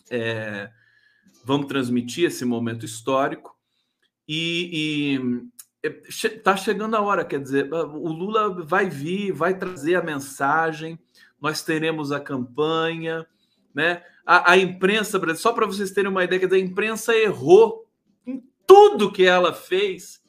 [0.09, 0.71] É,
[1.49, 3.57] vamos transmitir esse momento histórico
[4.27, 5.19] e
[6.07, 10.99] está é, chegando a hora, quer dizer, o Lula vai vir, vai trazer a mensagem,
[11.41, 13.25] nós teremos a campanha,
[13.73, 14.03] né?
[14.23, 17.83] A, a imprensa, só para vocês terem uma ideia, quer dizer, a imprensa errou
[18.27, 20.21] em tudo que ela fez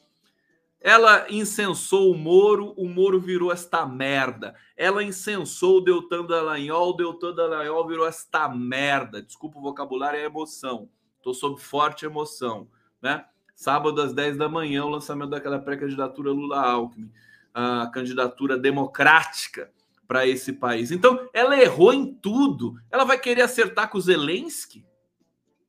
[0.81, 4.55] Ela incensou o Moro, o Moro virou esta merda.
[4.75, 9.21] Ela incensou o Deltan Dallagnol, o Deltan Dallagnol virou esta merda.
[9.21, 10.89] Desculpa o vocabulário, é emoção.
[11.21, 12.67] Estou sob forte emoção,
[13.01, 13.27] né?
[13.55, 17.13] Sábado às 10 da manhã, o lançamento daquela pré-candidatura Lula-Alckmin,
[17.53, 19.71] a candidatura democrática
[20.09, 20.91] para esse país.
[20.91, 22.81] Então, ela errou em tudo.
[22.91, 24.83] Ela vai querer acertar com o Zelensky,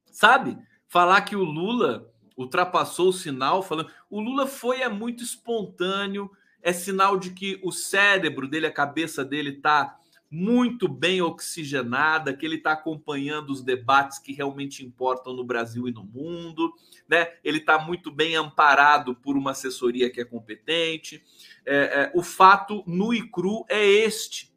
[0.10, 0.58] sabe?
[0.88, 3.92] Falar que o Lula ultrapassou o sinal, falando.
[4.10, 6.32] O Lula foi é muito espontâneo,
[6.62, 10.00] é sinal de que o cérebro dele, a cabeça dele está
[10.32, 15.92] muito bem oxigenada, que ele está acompanhando os debates que realmente importam no Brasil e
[15.92, 16.74] no mundo,
[17.08, 17.34] né?
[17.44, 21.22] Ele está muito bem amparado por uma assessoria que é competente.
[21.66, 24.52] É, é, o fato nu e cru é este.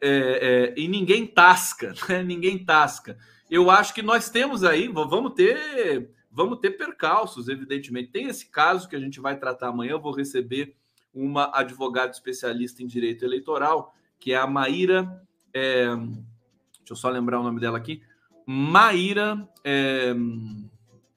[0.00, 2.22] É, é e ninguém tasca, né?
[2.22, 3.18] ninguém tasca.
[3.50, 8.10] Eu acho que nós temos aí, vamos ter Vamos ter percalços, evidentemente.
[8.10, 9.92] Tem esse caso que a gente vai tratar amanhã.
[9.92, 10.74] Eu vou receber
[11.14, 15.22] uma advogada especialista em direito eleitoral, que é a Maíra.
[15.52, 18.02] É, deixa eu só lembrar o nome dela aqui.
[18.46, 19.46] Maíra.
[19.62, 20.14] É,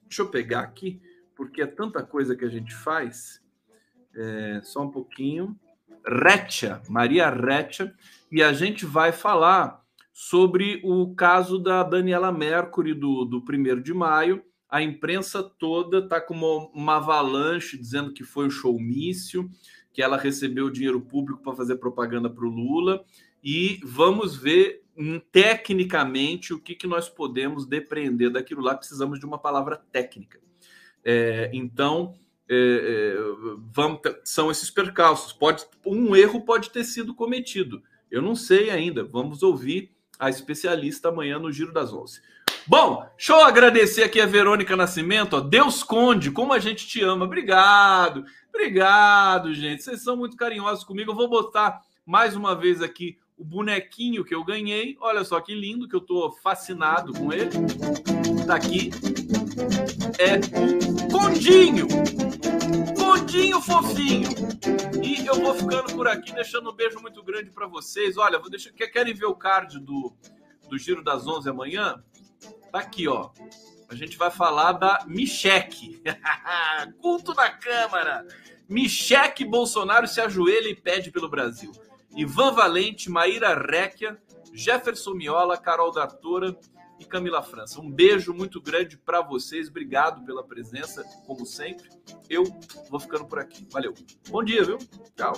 [0.02, 1.00] deixa eu pegar aqui,
[1.34, 3.42] porque é tanta coisa que a gente faz.
[4.14, 5.58] É, só um pouquinho.
[6.06, 7.94] Retia, Maria Retia,
[8.30, 9.82] e a gente vai falar
[10.12, 16.20] sobre o caso da Daniela Mercury do, do 1 de maio a imprensa toda está
[16.20, 19.48] com uma, uma, avalanche dizendo que foi o showmício,
[19.98, 23.04] que ela recebeu dinheiro público para fazer propaganda para o Lula.
[23.42, 28.76] E vamos ver hum, tecnicamente o que, que nós podemos depreender daquilo lá.
[28.76, 30.38] Precisamos de uma palavra técnica.
[31.04, 32.14] É, então,
[32.48, 33.16] é, é,
[33.72, 35.32] vamos, são esses percalços.
[35.32, 37.82] Pode, um erro pode ter sido cometido.
[38.08, 39.02] Eu não sei ainda.
[39.02, 42.22] Vamos ouvir a especialista amanhã no Giro das Onze.
[42.68, 45.36] Bom, deixa eu agradecer aqui a Verônica Nascimento.
[45.36, 45.40] Ó.
[45.40, 47.24] Deus Conde, como a gente te ama.
[47.24, 49.82] Obrigado, obrigado, gente.
[49.82, 51.10] Vocês são muito carinhosos comigo.
[51.10, 54.98] Eu vou botar mais uma vez aqui o bonequinho que eu ganhei.
[55.00, 57.48] Olha só que lindo, que eu tô fascinado com ele.
[58.46, 58.90] Tá aqui.
[60.18, 61.88] É o Condinho.
[62.98, 64.28] Condinho fofinho.
[65.02, 68.18] E eu vou ficando por aqui, deixando um beijo muito grande para vocês.
[68.18, 68.72] Olha, vou deixar.
[68.72, 70.12] Querem ver o card do,
[70.68, 72.04] do Giro das 11 amanhã?
[72.70, 73.30] Tá aqui, ó.
[73.88, 76.02] A gente vai falar da Micheque.
[77.00, 78.26] Culto da Câmara.
[78.68, 81.72] Micheque Bolsonaro se ajoelha e pede pelo Brasil.
[82.14, 84.18] Ivan Valente, Maíra Réquia,
[84.52, 86.54] Jefferson Miola, Carol D'Artora
[86.98, 87.80] e Camila França.
[87.80, 89.68] Um beijo muito grande para vocês.
[89.68, 91.88] Obrigado pela presença, como sempre.
[92.28, 92.44] Eu
[92.90, 93.66] vou ficando por aqui.
[93.70, 93.94] Valeu.
[94.28, 94.78] Bom dia, viu?
[95.16, 95.32] Tchau.